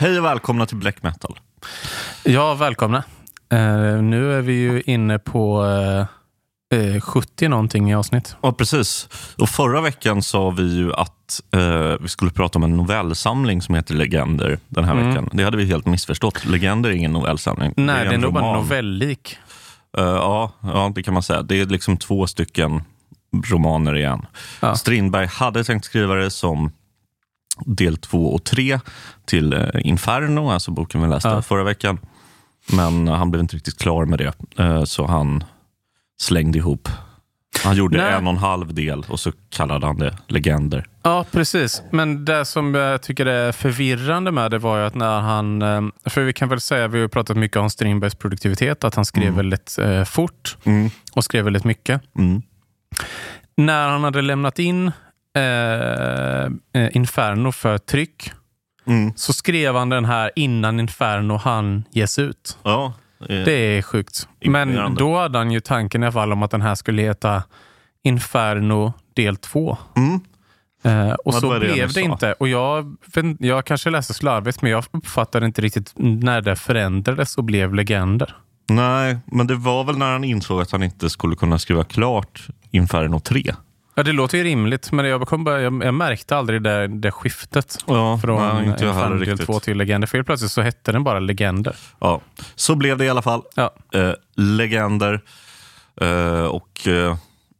Hej 0.00 0.18
och 0.18 0.24
välkomna 0.24 0.66
till 0.66 0.76
Black 0.76 1.02
Metal. 1.02 1.38
Ja, 2.24 2.54
välkomna. 2.54 2.98
Uh, 3.52 4.02
nu 4.02 4.34
är 4.34 4.40
vi 4.40 4.52
ju 4.52 4.82
inne 4.86 5.18
på 5.18 5.62
uh, 6.72 6.78
uh, 6.78 7.00
70 7.00 7.48
någonting 7.48 7.90
i 7.90 7.94
avsnitt. 7.94 8.36
Ja, 8.42 8.52
precis. 8.52 9.08
Och 9.38 9.48
förra 9.48 9.80
veckan 9.80 10.22
sa 10.22 10.50
vi 10.50 10.76
ju 10.76 10.92
att 10.94 11.40
vi 12.00 12.08
skulle 12.08 12.30
prata 12.30 12.58
om 12.58 12.62
en 12.62 12.76
novellsamling 12.76 13.62
som 13.62 13.74
heter 13.74 13.94
Legender 13.94 14.58
den 14.68 14.84
här 14.84 14.92
mm. 14.92 15.08
veckan. 15.08 15.28
Det 15.32 15.44
hade 15.44 15.56
vi 15.56 15.64
helt 15.64 15.86
missförstått. 15.86 16.44
Legender 16.44 16.90
är 16.90 16.94
ingen 16.94 17.12
novellsamling. 17.12 17.74
Nej, 17.76 17.94
det 17.94 18.00
är, 18.00 18.08
det 18.08 18.14
är 18.14 18.18
nog 18.18 18.32
bara 18.32 18.56
novellik. 18.56 19.36
ja, 19.96 20.52
ja, 20.60 20.92
det 20.94 21.02
kan 21.02 21.14
man 21.14 21.22
säga. 21.22 21.42
Det 21.42 21.60
är 21.60 21.66
liksom 21.66 21.96
två 21.96 22.26
stycken 22.26 22.82
romaner 23.50 23.96
igen. 23.96 24.26
Ja. 24.60 24.76
Strindberg 24.76 25.26
hade 25.26 25.64
tänkt 25.64 25.84
skriva 25.84 26.14
det 26.14 26.30
som 26.30 26.72
del 27.66 27.96
två 27.96 28.34
och 28.34 28.44
tre 28.44 28.80
till 29.24 29.52
eh, 29.52 29.68
Inferno, 29.74 30.50
alltså 30.50 30.70
boken 30.70 31.02
vi 31.02 31.08
läste 31.08 31.28
ja. 31.28 31.42
förra 31.42 31.64
veckan. 31.64 31.98
Men 32.72 33.08
han 33.08 33.30
blev 33.30 33.40
inte 33.40 33.56
riktigt 33.56 33.78
klar 33.78 34.04
med 34.04 34.18
det, 34.18 34.32
eh, 34.58 34.84
så 34.84 35.06
han 35.06 35.44
slängde 36.20 36.58
ihop. 36.58 36.88
Han 37.64 37.76
gjorde 37.76 37.96
Nej. 37.96 38.12
en 38.12 38.26
och 38.26 38.32
en 38.32 38.38
halv 38.38 38.74
del 38.74 39.04
och 39.08 39.20
så 39.20 39.32
kallade 39.50 39.86
han 39.86 39.96
det 39.96 40.16
Legender. 40.26 40.86
Ja, 41.02 41.24
precis. 41.30 41.82
Men 41.90 42.24
det 42.24 42.44
som 42.44 42.74
jag 42.74 43.02
tycker 43.02 43.26
är 43.26 43.52
förvirrande 43.52 44.32
med 44.32 44.50
det 44.50 44.58
var 44.58 44.78
ju 44.78 44.84
att 44.84 44.94
när 44.94 45.20
han... 45.20 45.62
Eh, 45.62 45.82
för 46.04 46.22
vi 46.22 46.32
kan 46.32 46.48
väl 46.48 46.60
säga, 46.60 46.88
vi 46.88 47.00
har 47.00 47.08
pratat 47.08 47.36
mycket 47.36 47.56
om 47.56 47.70
Strindbergs 47.70 48.14
produktivitet, 48.14 48.84
att 48.84 48.94
han 48.94 49.04
skrev 49.04 49.24
mm. 49.24 49.36
väldigt 49.36 49.78
eh, 49.78 50.04
fort 50.04 50.56
mm. 50.64 50.90
och 51.12 51.24
skrev 51.24 51.44
väldigt 51.44 51.64
mycket. 51.64 52.02
Mm. 52.18 52.42
När 53.56 53.88
han 53.88 54.04
hade 54.04 54.22
lämnat 54.22 54.58
in 54.58 54.92
Eh, 55.36 56.44
eh, 56.82 56.96
Inferno 56.96 57.52
för 57.52 57.78
tryck. 57.78 58.32
Mm. 58.86 59.12
Så 59.16 59.32
skrev 59.32 59.74
han 59.76 59.88
den 59.88 60.04
här 60.04 60.30
innan 60.36 60.80
Inferno 60.80 61.36
han 61.36 61.84
ges 61.90 62.18
ut. 62.18 62.58
Ja, 62.62 62.92
det, 63.28 63.44
det 63.44 63.52
är 63.52 63.82
sjukt. 63.82 64.28
Men 64.44 64.94
då 64.94 65.18
hade 65.18 65.38
han 65.38 65.50
ju 65.50 65.60
tanken 65.60 66.02
i 66.02 66.06
alla 66.06 66.12
fall 66.12 66.32
om 66.32 66.42
att 66.42 66.50
den 66.50 66.62
här 66.62 66.74
skulle 66.74 67.02
heta 67.02 67.42
Inferno 68.02 68.92
del 69.14 69.36
2. 69.36 69.76
Mm. 69.96 70.20
Eh, 70.82 71.12
och 71.12 71.34
ja, 71.34 71.40
så 71.40 71.52
det 71.52 71.60
blev 71.60 71.92
det 71.92 72.00
inte. 72.00 72.32
Och 72.32 72.48
jag, 72.48 72.96
jag 73.38 73.64
kanske 73.64 73.90
läste 73.90 74.14
slarvigt, 74.14 74.62
men 74.62 74.70
jag 74.70 74.84
uppfattade 74.90 75.46
inte 75.46 75.62
riktigt 75.62 75.92
när 75.96 76.40
det 76.40 76.56
förändrades 76.56 77.38
och 77.38 77.44
blev 77.44 77.74
legender. 77.74 78.36
Nej, 78.68 79.18
men 79.24 79.46
det 79.46 79.54
var 79.54 79.84
väl 79.84 79.98
när 79.98 80.12
han 80.12 80.24
insåg 80.24 80.60
att 80.60 80.70
han 80.70 80.82
inte 80.82 81.10
skulle 81.10 81.36
kunna 81.36 81.58
skriva 81.58 81.84
klart 81.84 82.48
Inferno 82.70 83.20
3. 83.20 83.54
Ja, 84.00 84.04
det 84.04 84.12
låter 84.12 84.38
ju 84.38 84.44
rimligt, 84.44 84.92
men 84.92 85.04
jag, 85.06 85.28
kom 85.28 85.44
bara, 85.44 85.60
jag, 85.60 85.84
jag 85.84 85.94
märkte 85.94 86.36
aldrig 86.36 86.62
det, 86.62 86.86
det 86.86 87.10
skiftet 87.10 87.78
ja, 87.86 88.18
från 88.18 88.56
nej, 88.56 88.66
inte 88.66 88.84
jag 88.84 89.20
del 89.20 89.38
2 89.38 89.60
till 89.60 89.78
Legender. 89.78 90.06
För 90.06 90.22
plötsligt 90.22 90.50
så 90.50 90.62
hette 90.62 90.92
den 90.92 91.04
bara 91.04 91.18
Legender. 91.18 91.76
Ja, 91.98 92.20
så 92.54 92.74
blev 92.74 92.98
det 92.98 93.04
i 93.04 93.08
alla 93.08 93.22
fall. 93.22 93.42
Ja. 93.54 93.74
Eh, 93.94 94.12
legender. 94.36 95.20
Eh, 96.00 96.44
och 96.44 96.86
eh, 96.86 97.16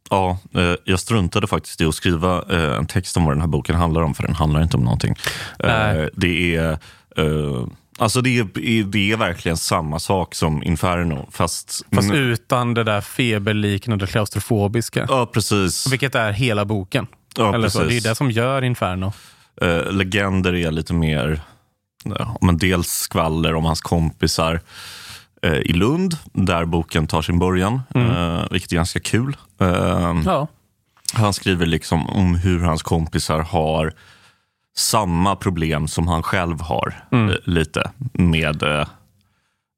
ja, 0.09 0.37
eh, 0.53 0.73
jag 0.83 0.99
struntade 0.99 1.47
faktiskt 1.47 1.81
i 1.81 1.85
att 1.85 1.95
skriva 1.95 2.43
eh, 2.49 2.77
en 2.77 2.85
text 2.85 3.17
om 3.17 3.25
vad 3.25 3.33
den 3.33 3.41
här 3.41 3.47
boken 3.47 3.75
handlar 3.75 4.01
om, 4.01 4.13
för 4.13 4.23
den 4.23 4.35
handlar 4.35 4.63
inte 4.63 4.77
om 4.77 4.83
någonting. 4.83 5.15
Eh, 5.59 6.05
det 6.13 6.55
är 6.55 6.77
Alltså 8.01 8.21
det 8.21 8.39
är, 8.39 8.83
det 8.83 9.11
är 9.11 9.17
verkligen 9.17 9.57
samma 9.57 9.99
sak 9.99 10.35
som 10.35 10.63
Inferno. 10.63 11.27
Fast, 11.31 11.85
fast 11.95 12.13
utan 12.13 12.73
det 12.73 12.83
där 12.83 13.01
feberliknande 13.01 14.07
klaustrofobiska. 14.07 15.05
Ja, 15.09 15.25
precis. 15.25 15.91
Vilket 15.91 16.15
är 16.15 16.31
hela 16.31 16.65
boken. 16.65 17.07
Ja, 17.37 17.53
Eller 17.53 17.63
precis. 17.63 17.81
Så. 17.81 17.87
Det 17.87 17.97
är 17.97 18.01
det 18.01 18.15
som 18.15 18.31
gör 18.31 18.61
Inferno. 18.61 19.13
Uh, 19.63 19.91
legender 19.91 20.55
är 20.55 20.71
lite 20.71 20.93
mer, 20.93 21.41
ja, 22.03 22.37
men 22.41 22.57
dels 22.57 22.87
skvaller 22.87 23.55
om 23.55 23.65
hans 23.65 23.81
kompisar 23.81 24.61
uh, 25.45 25.53
i 25.53 25.73
Lund, 25.73 26.17
där 26.33 26.65
boken 26.65 27.07
tar 27.07 27.21
sin 27.21 27.39
början. 27.39 27.81
Mm. 27.95 28.11
Uh, 28.11 28.45
vilket 28.51 28.71
är 28.71 28.75
ganska 28.75 28.99
kul. 28.99 29.37
ja. 30.25 30.47
Han 31.13 31.33
skriver 31.33 31.65
liksom 31.65 32.09
om 32.09 32.35
hur 32.35 32.59
hans 32.59 32.83
kompisar 32.83 33.39
har 33.39 33.93
samma 34.77 35.35
problem 35.35 35.87
som 35.87 36.07
han 36.07 36.23
själv 36.23 36.61
har. 36.61 37.03
Mm. 37.11 37.29
Eh, 37.29 37.35
lite 37.43 37.91
med 38.13 38.63
eh, 38.63 38.87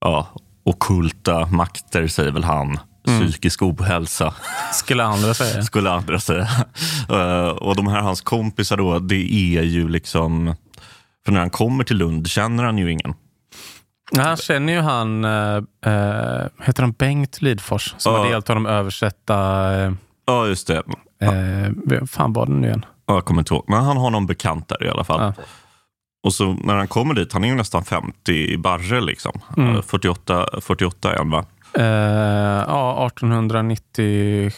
ja, 0.01 0.27
okulta 0.63 1.45
makter, 1.45 2.07
säger 2.07 2.31
väl 2.31 2.43
han. 2.43 2.79
Mm. 3.07 3.27
Psykisk 3.27 3.61
ohälsa. 3.61 4.33
Skulle 4.73 5.03
andra 5.03 5.33
säga. 5.33 5.61
Skulle 5.63 5.91
andra 5.91 6.19
säga. 6.19 6.47
uh, 7.11 7.47
och 7.47 7.75
de 7.75 7.87
här 7.87 8.01
hans 8.01 8.21
kompisar 8.21 8.77
då, 8.77 8.99
det 8.99 9.33
är 9.33 9.63
ju 9.63 9.89
liksom... 9.89 10.55
För 11.25 11.31
när 11.31 11.39
han 11.39 11.49
kommer 11.49 11.83
till 11.83 11.97
Lund 11.97 12.27
känner 12.27 12.63
han 12.63 12.77
ju 12.77 12.91
ingen. 12.91 13.13
Nej, 14.11 14.25
han 14.25 14.37
känner 14.37 14.73
ju 14.73 14.79
han, 14.79 15.25
uh, 15.25 15.63
heter 16.61 16.81
han 16.81 16.91
Bengt 16.91 17.41
Lidfors, 17.41 17.95
som 17.97 18.13
uh. 18.13 18.19
har 18.19 18.29
hjälpt 18.29 18.47
honom 18.47 18.65
översätta... 18.65 19.35
Uh, 19.87 19.93
ja, 20.25 20.47
just 20.47 20.67
det. 20.67 20.83
Uh, 21.23 22.05
fan 22.05 22.33
var 22.33 22.45
det 22.45 22.51
nu 22.51 22.67
igen? 22.67 22.85
Jag 23.05 23.25
kommer 23.25 23.41
inte 23.41 23.53
ihåg, 23.53 23.65
men 23.67 23.83
han 23.83 23.97
har 23.97 24.09
någon 24.09 24.25
bekant 24.25 24.67
där 24.67 24.83
i 24.83 24.89
alla 24.89 25.03
fall. 25.03 25.33
Ja. 25.37 25.43
Och 26.23 26.33
så 26.33 26.53
när 26.53 26.75
han 26.75 26.87
kommer 26.87 27.13
dit, 27.13 27.33
han 27.33 27.43
är 27.43 27.47
ju 27.47 27.55
nästan 27.55 27.85
50 27.85 28.31
i 28.31 28.57
barre 28.57 29.01
liksom. 29.01 29.41
Mm. 29.57 29.83
48, 29.83 30.47
48 30.61 31.13
är 31.13 31.17
han 31.17 31.29
va? 31.29 31.45
Uh, 31.77 31.85
ja, 32.67 33.07
1890... 33.07 34.51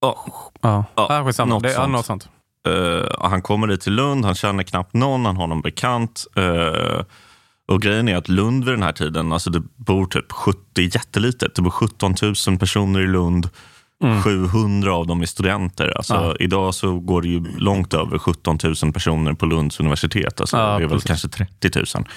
Ja, 0.00 0.26
ja. 0.60 0.84
ja 0.94 1.44
något, 1.44 1.62
det, 1.62 1.72
sånt. 1.72 1.92
något 1.92 2.06
sånt. 2.06 2.28
Uh, 2.68 3.06
han 3.20 3.42
kommer 3.42 3.66
dit 3.66 3.80
till 3.80 3.92
Lund, 3.92 4.24
han 4.24 4.34
känner 4.34 4.62
knappt 4.62 4.94
någon, 4.94 5.26
han 5.26 5.36
har 5.36 5.46
någon 5.46 5.60
bekant. 5.60 6.26
Uh, 6.38 7.02
och 7.68 7.82
grejen 7.82 8.08
är 8.08 8.16
att 8.16 8.28
Lund 8.28 8.64
vid 8.64 8.74
den 8.74 8.82
här 8.82 8.92
tiden, 8.92 9.32
alltså 9.32 9.50
det 9.50 9.62
bor 9.76 10.06
typ 10.06 10.32
70, 10.32 10.58
jättelitet. 10.76 11.54
Det 11.54 11.62
bor 11.62 11.70
17 11.70 12.14
000 12.48 12.58
personer 12.58 13.00
i 13.00 13.06
Lund. 13.06 13.48
Mm. 14.04 14.22
700 14.22 14.94
av 14.94 15.06
dem 15.06 15.22
är 15.22 15.26
studenter. 15.26 15.92
Alltså, 15.96 16.14
ja. 16.14 16.36
Idag 16.40 16.74
så 16.74 16.98
går 16.98 17.22
det 17.22 17.28
ju 17.28 17.58
långt 17.58 17.94
över 17.94 18.18
17 18.18 18.58
000 18.82 18.92
personer 18.92 19.32
på 19.32 19.46
Lunds 19.46 19.80
universitet. 19.80 20.40
Alltså, 20.40 20.56
ja, 20.56 20.78
det 20.78 20.84
är 20.84 20.88
väl 20.88 21.00
kanske 21.00 21.28
30 21.28 21.70
000. 21.74 22.08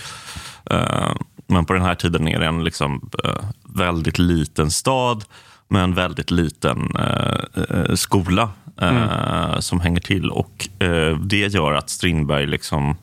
Uh, 0.71 1.15
men 1.47 1.65
på 1.65 1.73
den 1.73 1.81
här 1.81 1.95
tiden 1.95 2.27
är 2.27 2.39
det 2.39 2.45
en 2.45 2.63
liksom, 2.63 3.09
uh, 3.25 3.31
väldigt 3.63 4.19
liten 4.19 4.71
stad 4.71 5.23
med 5.67 5.83
en 5.83 5.93
väldigt 5.93 6.31
liten 6.31 6.97
uh, 6.97 7.95
skola 7.95 8.49
mm. 8.81 9.61
som 9.61 9.79
hänger 9.79 9.99
till. 9.99 10.29
Och 10.29 10.69
Det 11.21 11.47
gör 11.47 11.73
att 11.73 11.89
Strindberg 11.89 12.47
liksom 12.47 12.95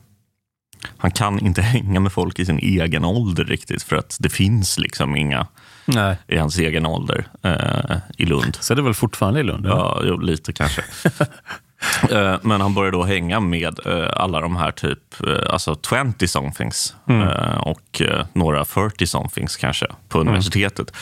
han 0.97 1.11
kan 1.11 1.39
inte 1.39 1.61
hänga 1.75 1.99
med 1.99 2.11
folk 2.11 2.39
i 2.39 2.45
sin 2.45 2.59
egen 2.59 3.05
ålder 3.05 3.45
riktigt 3.45 3.83
för 3.83 3.95
att 3.95 4.17
det 4.19 4.29
finns 4.29 4.79
liksom 4.79 5.15
inga 5.15 5.47
Nej. 5.95 6.17
i 6.27 6.37
hans 6.37 6.57
egen 6.57 6.85
ålder 6.85 7.27
eh, 7.43 7.97
i 8.17 8.25
Lund. 8.25 8.57
Så 8.59 8.75
det 8.75 8.81
är 8.81 8.83
väl 8.83 8.93
fortfarande 8.93 9.39
i 9.39 9.43
Lund? 9.43 9.65
Ja, 9.65 10.01
jo, 10.03 10.17
lite 10.17 10.53
kanske. 10.53 10.81
eh, 12.11 12.35
men 12.41 12.61
han 12.61 12.73
börjar 12.73 12.91
då 12.91 13.03
hänga 13.03 13.39
med 13.39 13.79
eh, 13.85 14.09
alla 14.13 14.39
de 14.39 14.55
här 14.55 14.71
typ 14.71 15.27
eh, 15.27 15.53
alltså 15.53 15.77
20 16.17 16.27
somethings 16.27 16.95
mm. 17.07 17.27
Eh, 17.27 17.57
och 17.57 18.01
eh, 18.01 18.25
några 18.33 18.65
40 18.65 19.07
somethings 19.07 19.57
kanske 19.57 19.87
på 20.07 20.17
mm. 20.17 20.27
universitetet. 20.27 20.93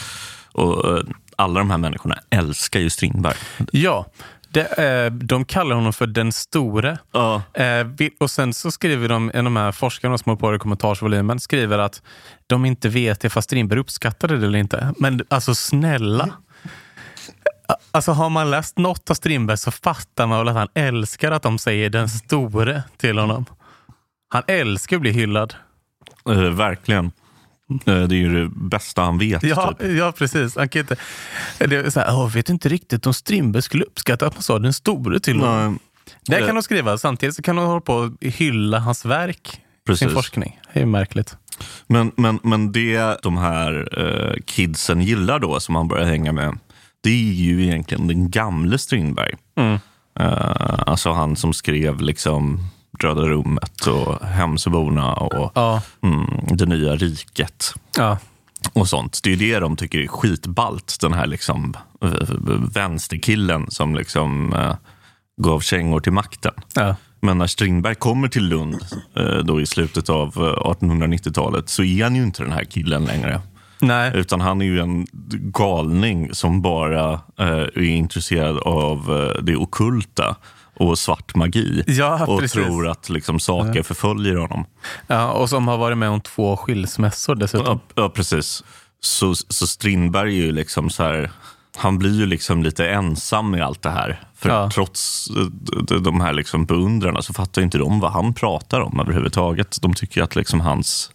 Och 0.52 1.04
alla 1.36 1.60
de 1.60 1.72
här 1.72 1.78
människorna 1.78 2.20
älskar 2.30 2.80
ju 2.80 2.90
Strindberg. 2.90 3.36
Ja, 3.72 4.06
det, 4.50 5.06
eh, 5.06 5.12
de 5.12 5.46
kallar 5.46 5.76
honom 5.76 5.94
för 5.94 6.08
den 6.08 6.32
store. 6.32 6.98
Ja. 7.12 7.42
Eh, 7.54 7.88
och 8.20 8.32
sen 8.32 8.54
så 8.54 8.72
skriver 8.72 9.10
de, 9.10 9.32
en 9.34 9.40
av 9.40 9.44
de 9.44 9.56
här 9.56 9.72
forskarna 9.72 10.18
som 10.18 10.30
har 10.30 10.36
på 10.36 10.56
i 10.56 10.60
kommentarsvolymen, 10.60 11.40
skriver 11.40 11.80
att 11.80 12.02
de 12.48 12.66
inte 12.66 12.90
vet 12.90 13.24
ifall 13.24 13.44
Strindberg 13.44 13.80
uppskattade 13.80 14.38
det 14.38 14.46
eller 14.46 14.60
inte. 14.60 14.94
Men 14.98 15.22
alltså 15.30 15.56
snälla. 15.56 16.30
Alltså 17.92 18.12
har 18.12 18.30
man 18.30 18.52
läst 18.52 18.78
något 18.78 19.10
av 19.10 19.14
Strindberg 19.14 19.58
så 19.58 19.72
fattar 19.72 20.28
man 20.28 20.38
väl 20.38 20.48
att 20.48 20.56
han 20.56 20.68
älskar 20.74 21.32
att 21.32 21.44
de 21.44 21.60
säger 21.60 21.90
den 21.90 22.10
store 22.10 22.84
till 22.98 23.18
honom. 23.18 23.46
Han 24.30 24.44
älskar 24.48 24.96
att 24.96 25.02
bli 25.02 25.12
hyllad. 25.12 25.56
Eh, 26.30 26.40
verkligen. 26.40 27.12
Eh, 27.70 27.78
det 27.86 28.16
är 28.16 28.20
ju 28.20 28.44
det 28.44 28.50
bästa 28.50 29.02
han 29.02 29.18
vet. 29.18 29.44
Ja, 29.44 29.76
typ. 29.80 29.98
ja 29.98 30.12
precis. 30.12 30.56
Han 30.56 30.70
kan 30.70 30.80
inte, 30.80 30.96
det 31.58 31.76
är 31.76 31.90
så 31.90 32.00
här, 32.00 32.08
jag 32.08 32.34
vet 32.34 32.50
inte 32.50 32.70
riktigt 32.70 33.08
om 33.08 33.14
Strindberg 33.14 33.62
skulle 33.62 33.84
uppskatta 33.84 34.28
att 34.28 34.34
man 34.34 34.44
sa 34.44 34.60
den 34.60 34.74
store 34.74 35.20
till 35.20 35.40
honom. 35.40 35.80
Det 36.28 36.46
kan 36.46 36.56
de 36.56 36.64
skriva. 36.64 36.98
Samtidigt 36.98 37.36
så 37.36 37.42
kan 37.42 37.56
de 37.56 37.66
hålla 37.66 37.82
på 37.82 37.94
och 37.94 38.12
hylla 38.22 38.80
hans 38.80 39.06
verk, 39.06 39.62
precis. 39.86 40.00
sin 40.00 40.10
forskning. 40.10 40.60
Det 40.74 40.82
är 40.82 40.86
märkligt. 40.86 41.38
Men, 41.88 42.12
men, 42.16 42.40
men 42.44 42.72
det 42.72 43.22
de 43.24 43.38
här 43.38 44.00
eh, 44.00 44.36
kidsen 44.46 45.02
gillar 45.02 45.40
då, 45.40 45.60
som 45.60 45.76
han 45.76 45.88
börjar 45.88 46.06
hänga 46.06 46.32
med, 46.32 46.60
det 47.02 47.10
är 47.10 47.34
ju 47.34 47.64
egentligen 47.64 48.08
den 48.08 48.32
gamle 48.32 48.78
Strindberg. 48.78 49.36
Mm. 49.58 49.80
Uh, 50.20 50.84
alltså 50.88 51.12
han 51.12 51.36
som 51.36 51.54
skrev 51.54 52.02
liksom 52.02 52.60
Röda 53.04 53.22
rummet 53.22 53.88
och 53.88 54.26
Hemsöborna 54.26 55.14
och 55.14 55.52
ja. 55.56 55.82
mm, 56.04 56.26
Det 56.58 56.66
nya 56.66 56.96
riket. 56.96 57.74
Ja. 57.98 58.18
Och 58.74 58.88
sånt. 58.88 59.20
Det 59.24 59.34
är 59.34 59.38
det 59.38 59.60
de 59.60 59.76
tycker 59.76 60.00
är 60.00 60.08
skitballt. 60.08 60.98
Den 61.02 61.14
här 61.14 61.28
liksom 61.28 61.74
vänsterkillen 62.74 63.72
som 63.72 63.96
liksom 63.96 64.54
uh, 64.54 64.76
gav 65.42 65.60
kängor 65.60 66.00
till 66.00 66.12
makten. 66.12 66.54
Ja. 66.76 66.96
Men 67.20 67.38
när 67.38 67.48
Strindberg 67.48 67.96
kommer 67.96 68.28
till 68.28 68.44
Lund 68.48 68.86
eh, 69.16 69.38
då 69.38 69.62
i 69.62 69.66
slutet 69.66 70.10
av 70.10 70.28
eh, 70.28 70.72
1890-talet 70.72 71.70
så 71.70 71.84
är 71.84 72.04
han 72.04 72.16
ju 72.16 72.24
inte 72.24 72.44
den 72.44 72.52
här 72.52 72.64
killen 72.64 73.06
längre. 73.06 73.42
Nej. 73.80 74.12
Utan 74.16 74.42
han 74.42 74.62
är 74.62 74.66
ju 74.66 74.80
en 74.80 75.08
galning 75.32 76.34
som 76.34 76.62
bara 76.62 77.14
eh, 77.14 77.48
är 77.76 77.82
intresserad 77.82 78.58
av 78.58 78.98
eh, 78.98 79.44
det 79.44 79.56
okulta 79.56 80.36
och 80.80 81.00
svart 81.00 81.36
magi. 81.36 81.84
Ja, 81.88 82.26
och 82.26 82.40
precis. 82.40 82.52
tror 82.66 82.88
att 82.88 83.10
liksom, 83.10 83.40
saker 83.40 83.84
förföljer 83.84 84.36
honom. 84.36 84.66
Ja, 85.08 85.32
och 85.32 85.50
som 85.50 85.68
har 85.68 85.78
varit 85.78 85.98
med 85.98 86.10
om 86.10 86.22
två 86.22 86.58
skilsmässor 86.58 87.36
dessutom. 87.36 87.80
Ja, 87.96 88.02
ja 88.04 88.10
precis. 88.10 88.64
Så, 89.00 89.36
så 89.36 89.68
Strindberg 89.68 90.40
är 90.40 90.46
ju 90.46 90.52
liksom 90.52 90.90
så 90.90 91.04
här, 91.04 91.32
han 91.78 91.98
blir 91.98 92.20
ju 92.20 92.26
liksom 92.26 92.64
lite 92.64 92.90
ensam 92.90 93.56
i 93.56 93.62
allt 93.62 93.82
det 93.82 93.90
här. 93.90 94.22
För 94.36 94.50
Ja. 94.50 94.70
trots 94.74 95.28
eh, 95.30 95.44
de- 95.84 96.04
de 96.04 96.22
här 96.22 96.34
liksom 96.34 96.66
beundrarna 96.66 97.22
så 97.22 97.34
fattar 97.34 97.62
inte 97.62 97.78
de 97.78 98.00
vad 98.00 98.12
han 98.12 98.34
pratar 98.34 98.82
om 98.82 99.00
överhuvudtaget. 99.00 99.78
De 99.82 99.94
tycker 99.94 100.22
att 100.24 100.36
liksom 100.36 100.62
hans 100.62 101.12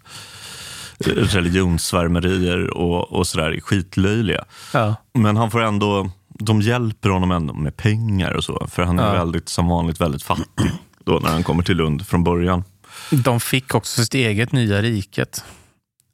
eh, 1.06 1.10
religionssvärmerier 1.12 2.70
och, 2.70 3.12
och 3.12 3.26
sådär 3.26 3.50
är 3.50 3.60
skitlöjliga. 3.60 4.44
Ja. 4.72 4.94
Men 5.14 5.36
han 5.36 5.50
får 5.50 5.62
ändå, 5.62 6.10
de 6.44 6.60
hjälper 6.60 7.08
honom 7.08 7.30
ändå 7.30 7.54
med 7.54 7.76
pengar 7.76 8.30
och 8.32 8.44
så. 8.44 8.66
För 8.70 8.82
han 8.82 8.98
är 8.98 9.06
Ja. 9.06 9.12
väldigt, 9.12 9.48
som 9.48 9.68
vanligt 9.68 10.00
väldigt 10.00 10.22
fattig 10.22 10.70
då 11.04 11.18
när 11.22 11.30
han 11.30 11.42
kommer 11.42 11.62
till 11.62 11.76
Lund 11.76 12.06
från 12.06 12.24
början. 12.24 12.64
De 13.10 13.40
fick 13.40 13.74
också 13.74 14.02
sitt 14.02 14.14
eget 14.14 14.52
nya 14.52 14.82
riket. 14.82 15.44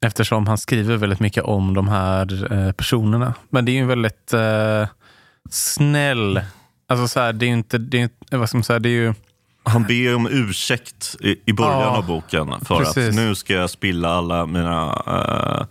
Eftersom 0.01 0.47
han 0.47 0.59
skriver 0.59 0.97
väldigt 0.97 1.21
mycket 1.21 1.45
om 1.45 1.75
de 1.75 1.89
här 1.89 2.53
eh, 2.53 2.73
personerna. 2.73 3.35
Men 3.51 3.65
det 3.65 3.71
är 3.71 3.75
ju 3.75 3.81
en 3.83 3.89
väldigt 3.89 4.33
eh, 4.33 4.87
snäll... 5.51 6.41
Alltså 6.89 7.09
så 7.09 7.21
här, 7.21 7.33
det 7.33 7.45
är 7.45 7.49
ju 7.49 7.53
inte... 7.55 7.79
Det 7.79 7.99
är, 7.99 8.03
inte- 8.03 8.37
vad 8.37 8.49
ska 8.49 8.59
man 8.59 8.65
säga, 8.65 8.79
det 8.79 8.89
är 8.89 8.91
ju... 8.91 9.15
Han 9.63 9.83
ber 9.85 10.15
om 10.15 10.29
ursäkt 10.31 11.17
i, 11.21 11.37
i 11.45 11.53
början 11.53 11.81
Ja, 11.81 11.97
av 11.97 12.07
boken 12.07 12.47
för 12.65 12.79
precis. 12.79 13.09
att 13.09 13.15
nu 13.15 13.35
ska 13.35 13.53
jag 13.55 13.71
spilla 13.71 14.09
alla 14.09 14.47
mina 14.47 15.03
eh, 15.07 15.67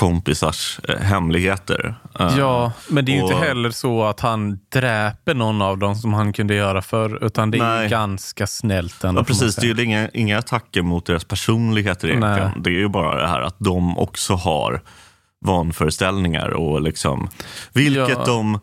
kompisars 0.00 0.80
eh, 0.88 0.96
hemligheter. 0.98 1.94
Eh, 2.20 2.34
Ja, 2.38 2.72
men 2.88 3.04
det 3.04 3.12
är 3.12 3.16
ju 3.16 3.22
och- 3.22 3.32
inte 3.32 3.46
heller 3.46 3.70
så 3.70 4.04
att 4.04 4.20
han 4.20 4.58
dräper 4.72 5.34
någon 5.34 5.62
av 5.62 5.78
dem 5.78 5.94
som 5.94 6.14
han 6.14 6.32
kunde 6.32 6.54
göra 6.54 6.82
förr. 6.82 7.24
Utan 7.24 7.50
det 7.50 7.58
är 7.58 7.62
Nej. 7.62 7.82
ju 7.82 7.88
ganska 7.88 8.46
snällt 8.46 9.04
ändå. 9.04 9.20
Ja, 9.20 9.24
precis. 9.24 9.56
Det 9.56 9.70
är 9.70 9.74
ju 9.74 9.84
inga, 9.84 10.08
inga 10.08 10.38
attacker 10.38 10.82
mot 10.82 11.06
deras 11.06 11.24
personligheter 11.24 12.08
egentligen. 12.08 12.50
Nej. 12.54 12.62
Det 12.62 12.70
är 12.70 12.74
ju 12.78 12.88
bara 12.88 13.20
det 13.22 13.28
här 13.28 13.40
att 13.40 13.56
de 13.58 13.98
också 13.98 14.34
har 14.34 14.80
vanföreställningar 15.46 16.48
och 16.48 16.82
liksom, 16.82 17.28
vilket 17.72 18.08
Ja. 18.08 18.24
de... 18.26 18.60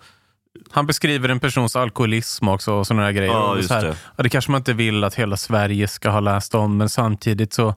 Han 0.72 0.86
beskriver 0.88 1.30
en 1.30 1.40
persons 1.40 1.76
alkoholism 1.76 2.48
också 2.48 2.72
och 2.74 2.88
sådana 2.88 3.04
där 3.06 3.12
grejer. 3.12 3.32
Ja, 3.34 3.56
Och 3.58 3.64
så 3.64 3.74
här, 3.74 3.82
det. 3.84 3.98
Ja, 4.16 4.24
det 4.24 4.30
kanske 4.30 4.52
man 4.52 4.60
inte 4.62 4.74
vill 4.74 5.04
att 5.04 5.16
hela 5.16 5.38
Sverige 5.38 5.88
ska 5.88 6.10
ha 6.10 6.20
läst 6.20 6.56
om, 6.56 6.78
men 6.78 6.90
samtidigt 6.90 7.54
så, 7.54 7.76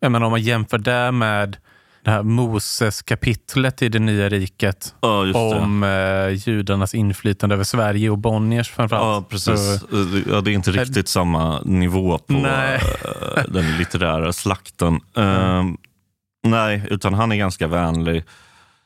jag 0.00 0.12
menar 0.12 0.26
om 0.26 0.30
man 0.30 0.42
jämför 0.42 0.78
det 0.78 1.12
med 1.12 1.56
det 2.08 2.12
här 2.12 2.22
Moses-kapitlet 2.22 3.82
i 3.82 3.88
det 3.88 3.98
nya 3.98 4.28
riket 4.28 4.94
Ja, 5.00 5.32
om 5.34 5.82
eh, 5.82 6.48
judarnas 6.48 6.94
inflytande 6.94 7.54
över 7.54 7.64
Sverige 7.64 8.10
och 8.10 8.18
Bonniers 8.18 8.70
framförallt. 8.70 9.24
Ja, 9.24 9.28
precis. 9.30 9.80
Så, 9.80 9.86
Ja, 10.30 10.40
det 10.40 10.50
är 10.50 10.54
inte 10.54 10.70
riktigt 10.70 11.08
samma 11.08 11.60
nivå 11.60 12.18
på 12.18 12.32
Nej. 12.32 12.80
eh, 13.36 13.42
den 13.48 13.76
litterära 13.78 14.32
slakten. 14.32 15.00
Eh, 15.16 15.64
nej, 16.46 16.86
utan 16.90 17.14
han 17.14 17.32
är 17.32 17.36
ganska 17.36 17.66
vänlig. 17.66 18.24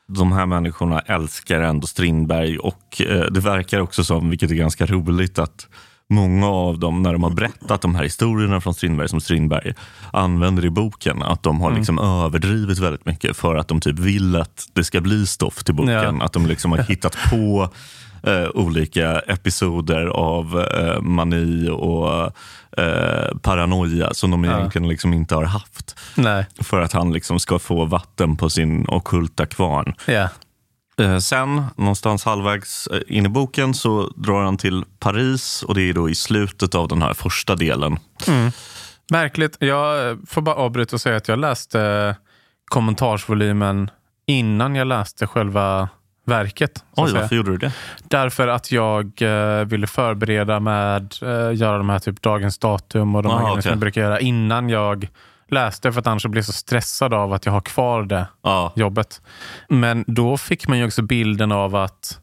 De 0.07 0.31
här 0.31 0.45
människorna 0.45 0.99
älskar 0.99 1.61
ändå 1.61 1.87
Strindberg 1.87 2.57
och 2.57 3.01
eh, 3.01 3.25
det 3.31 3.39
verkar 3.39 3.79
också 3.79 4.03
som, 4.03 4.29
vilket 4.29 4.51
är 4.51 4.55
ganska 4.55 4.85
roligt, 4.85 5.39
att 5.39 5.67
många 6.09 6.47
av 6.47 6.79
dem, 6.79 7.03
när 7.03 7.13
de 7.13 7.23
har 7.23 7.29
berättat 7.29 7.81
de 7.81 7.95
här 7.95 8.03
historierna 8.03 8.61
från 8.61 8.73
Strindberg 8.73 9.09
som 9.09 9.21
Strindberg 9.21 9.73
använder 10.13 10.65
i 10.65 10.69
boken, 10.69 11.23
att 11.23 11.43
de 11.43 11.61
har 11.61 11.71
liksom 11.71 11.99
överdrivit 11.99 12.79
väldigt 12.79 13.05
mycket 13.05 13.37
för 13.37 13.55
att 13.55 13.67
de 13.67 13.79
typ 13.81 13.99
vill 13.99 14.35
att 14.35 14.67
det 14.73 14.83
ska 14.83 15.01
bli 15.01 15.25
stoff 15.27 15.63
till 15.63 15.75
boken. 15.75 16.17
Ja. 16.19 16.25
Att 16.25 16.33
de 16.33 16.45
liksom 16.47 16.71
har 16.71 16.77
hittat 16.87 17.17
på 17.29 17.69
eh, 18.23 18.47
olika 18.53 19.19
episoder 19.19 20.05
av 20.05 20.59
eh, 20.79 21.01
mani 21.01 21.69
och 21.69 22.31
eh, 22.77 23.37
paranoia 23.41 24.13
som 24.13 24.31
de 24.31 24.43
Ja. 24.43 24.57
egentligen 24.57 24.87
liksom 24.87 25.13
inte 25.13 25.35
har 25.35 25.43
haft. 25.43 25.95
nej, 26.15 26.45
För 26.61 26.81
att 26.81 26.93
han 26.93 27.13
liksom 27.13 27.39
ska 27.39 27.59
få 27.59 27.85
vatten 27.85 28.35
på 28.35 28.49
sin 28.49 28.85
okulta 28.87 29.45
kvarn. 29.45 29.93
ja. 30.07 30.29
Eh, 30.99 31.17
sen, 31.17 31.63
någonstans 31.75 32.25
halvvägs 32.25 32.87
eh, 32.87 32.99
in 33.07 33.25
i 33.25 33.29
boken, 33.29 33.73
så 33.73 34.07
drar 34.15 34.43
han 34.43 34.57
till 34.57 34.83
Paris 34.99 35.63
och 35.63 35.75
det 35.75 35.81
är 35.89 35.93
då 35.93 36.09
i 36.09 36.15
slutet 36.15 36.75
av 36.75 36.87
den 36.87 37.01
här 37.01 37.13
första 37.13 37.55
delen. 37.55 37.99
Märkligt. 39.11 39.57
Jag 39.59 40.09
eh, 40.09 40.17
får 40.27 40.41
bara 40.41 40.55
avbryta 40.55 40.95
och 40.95 41.01
säga 41.01 41.17
att 41.17 41.27
jag 41.27 41.39
läste 41.39 42.15
kommentarsvolymen 42.65 43.89
innan 44.25 44.75
jag 44.75 44.87
läste 44.87 45.27
själva 45.27 45.89
verket. 46.25 46.77
att 46.77 46.99
Oj, 46.99 47.09
säga. 47.09 47.21
varför 47.21 47.35
gjorde 47.35 47.51
du 47.51 47.57
det? 47.57 47.71
Därför 48.07 48.47
att 48.47 48.71
jag 48.71 49.21
eh, 49.21 49.65
ville 49.65 49.87
förbereda 49.87 50.59
med 50.59 51.13
eh, 51.21 51.53
göra 51.55 51.77
de 51.77 51.89
här 51.89 51.99
typ 51.99 52.21
dagens 52.21 52.57
datum 52.57 53.15
och 53.15 53.23
de 53.23 53.29
här 53.29 53.35
Aha, 53.37 53.45
grejerna 53.45 53.61
som 53.61 53.69
okej. 53.69 53.71
jag 53.71 53.79
brukar 53.79 54.01
göra 54.01 54.19
innan 54.19 54.69
jag 54.69 55.07
läste 55.51 55.91
för 55.91 55.99
att 55.99 56.07
annars 56.07 56.25
blir 56.25 56.37
jag 56.39 56.45
så 56.45 56.51
stressad 56.53 57.13
av 57.13 57.33
att 57.33 57.45
jag 57.45 57.53
har 57.53 57.61
kvar 57.61 58.03
det 58.03 58.27
Ja, 58.43 58.73
jobbet. 58.75 59.21
Men 59.69 60.03
då 60.07 60.37
fick 60.37 60.67
man 60.67 60.77
ju 60.77 60.85
också 60.85 61.01
bilden 61.01 61.51
av 61.51 61.75
att 61.75 62.19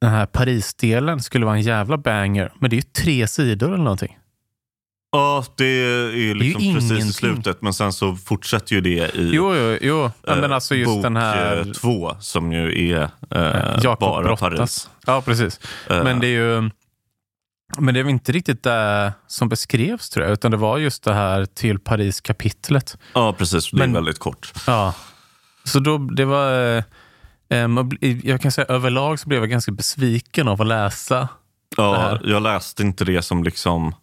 den 0.00 0.10
här 0.10 0.26
Paris-delen 0.26 1.20
skulle 1.20 1.46
vara 1.46 1.54
en 1.56 1.62
jävla 1.62 1.96
banger. 1.98 2.52
Men 2.58 2.70
det 2.70 2.74
är 2.74 2.78
ju 2.78 2.82
tre 2.82 3.26
sidor 3.26 3.68
eller 3.68 3.84
någonting. 3.84 4.18
ja 5.12 5.44
det 5.56 5.64
är 5.64 6.10
ju 6.16 6.34
liksom 6.34 6.74
precis 6.74 6.90
ingenting. 6.90 7.08
i 7.08 7.12
slutet, 7.12 7.62
men 7.62 7.72
sen 7.74 7.92
så 7.92 8.16
fortsätter 8.16 8.74
ju 8.74 8.80
det 8.80 9.14
i 9.16 9.30
Jo, 9.32 9.54
jo, 9.54 9.78
jo. 9.80 10.10
Ja, 10.26 10.32
eh, 10.34 10.40
men 10.40 10.52
alltså 10.52 10.74
just 10.74 10.94
bok 10.94 11.02
den 11.02 11.16
här... 11.16 11.56
eh, 11.58 11.64
två, 11.64 12.16
som 12.20 12.52
ju 12.52 12.90
är 12.92 13.02
eh, 13.30 13.96
bara 14.00 14.22
Brottas. 14.22 14.40
Paris. 14.40 14.90
Ja, 15.06 15.22
precis. 15.22 15.60
Eh, 15.90 16.04
Men 16.04 16.20
det 16.20 16.26
är 16.26 16.30
ju... 16.62 16.70
Men 17.78 17.94
det 17.94 18.02
var 18.02 18.10
inte 18.10 18.32
riktigt 18.32 18.62
det 18.62 19.12
som 19.26 19.48
beskrevs 19.48 20.10
tror 20.10 20.24
jag, 20.26 20.32
utan 20.32 20.50
det 20.50 20.56
var 20.56 20.78
just 20.78 21.04
det 21.04 21.14
här 21.14 21.44
till 21.46 21.78
Paris-kapitlet. 21.78 22.98
Ja, 23.12 23.32
precis. 23.32 23.70
Det 23.70 23.76
är 23.76 23.78
Men- 23.78 23.92
väldigt 23.92 24.18
kort. 24.18 24.52
Ja. 24.66 24.94
Så 25.64 25.78
då, 25.78 25.98
det 25.98 26.24
var... 26.24 26.76
eh, 26.76 26.84
eh, 27.48 27.68
jag 28.24 28.40
kan 28.40 28.52
säga 28.52 28.64
överlag 28.68 29.20
så 29.20 29.28
blev 29.28 29.40
jag 29.40 29.50
ganska 29.50 29.72
besviken 29.72 30.48
av 30.48 30.60
att 30.62 30.66
läsa. 30.68 31.20
Det 31.76 31.82
Ja, 31.82 32.18
jag 32.24 32.42
läste 32.42 32.82
inte 32.82 33.04
det 33.04 33.22
som 33.22 33.44
liksom... 33.44 33.94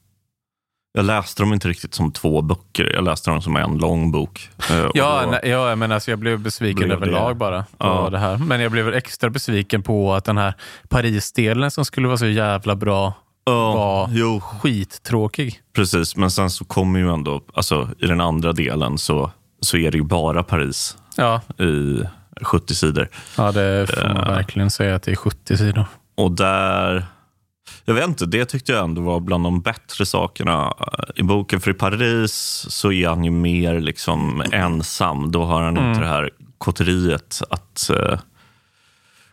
Jag 0.94 1.06
läste 1.06 1.44
dem 1.44 1.54
inte 1.54 1.68
riktigt 1.68 1.94
som 1.94 2.12
två 2.12 2.42
böcker. 2.42 2.92
Jag 2.94 3.04
läste 3.04 3.30
dem 3.30 3.42
som 3.42 3.56
en 3.56 3.78
lång 3.78 4.12
bok. 4.12 4.50
Eh, 4.70 4.88
Ja, 4.94 5.28
nej, 5.32 5.50
ja 5.50 5.76
men 5.76 5.92
alltså 5.92 6.12
jag 6.12 6.20
blev 6.20 6.40
besviken 6.40 6.76
blev 6.76 6.90
det- 6.90 6.96
överlag 6.96 7.38
bara 7.38 7.62
på 7.64 7.68
Ja. 7.80 8.10
det 8.10 8.20
här. 8.20 8.38
Men 8.38 8.62
jag 8.62 8.72
blev 8.72 8.94
extra 8.94 9.30
besviken 9.30 9.84
på 9.84 10.14
att 10.14 10.26
den 10.26 10.38
här 10.38 10.54
Paris-delen 10.90 11.72
som 11.72 11.86
skulle 11.86 12.08
vara 12.08 12.18
så 12.18 12.26
jävla 12.28 12.76
bra 12.76 13.14
ja, 13.46 13.74
var 13.74 14.10
Jo, 14.12 14.40
skittråkig. 14.40 15.60
precis. 15.76 16.16
Men 16.16 16.32
sen 16.32 16.50
så 16.50 16.66
kommer 16.66 17.00
ju 17.00 17.14
ändå, 17.14 17.42
alltså 17.54 17.90
i 18.00 18.06
den 18.08 18.22
andra 18.22 18.54
delen 18.54 18.98
så, 18.98 19.32
så 19.62 19.78
är 19.78 19.92
det 19.92 19.98
ju 19.98 20.04
bara 20.04 20.44
Paris 20.44 20.98
Ja, 21.16 21.42
i 21.60 22.00
70 22.42 22.76
sidor. 22.76 23.08
ja 23.38 23.52
det 23.52 23.88
får 23.96 24.02
man 24.08 24.18
Eh. 24.18 24.28
verkligen 24.28 24.70
säga 24.72 24.96
att 24.96 25.04
det 25.04 25.12
är 25.12 25.16
70 25.16 25.58
sidor. 25.58 25.86
Och 26.18 26.32
där, 26.32 27.06
jag 27.86 27.94
vet 27.94 28.08
inte, 28.08 28.26
det 28.26 28.46
tyckte 28.46 28.72
jag 28.72 28.84
ändå 28.84 29.02
var 29.02 29.20
bland 29.20 29.44
de 29.44 29.62
bättre 29.62 30.06
sakerna 30.06 30.74
i 31.16 31.24
boken. 31.24 31.62
För 31.62 31.72
i 31.72 31.74
Paris 31.74 32.66
så 32.70 32.92
är 32.92 33.08
han 33.10 33.24
ju 33.24 33.32
mer 33.32 33.80
liksom 33.80 34.44
ensam. 34.52 35.32
Då 35.32 35.44
har 35.46 35.62
han 35.62 35.78
Mm. 35.78 35.90
inte 35.90 36.02
det 36.02 36.08
här 36.08 36.30
kotteriet 36.58 37.42
att 37.50 37.90
eh, 37.90 38.20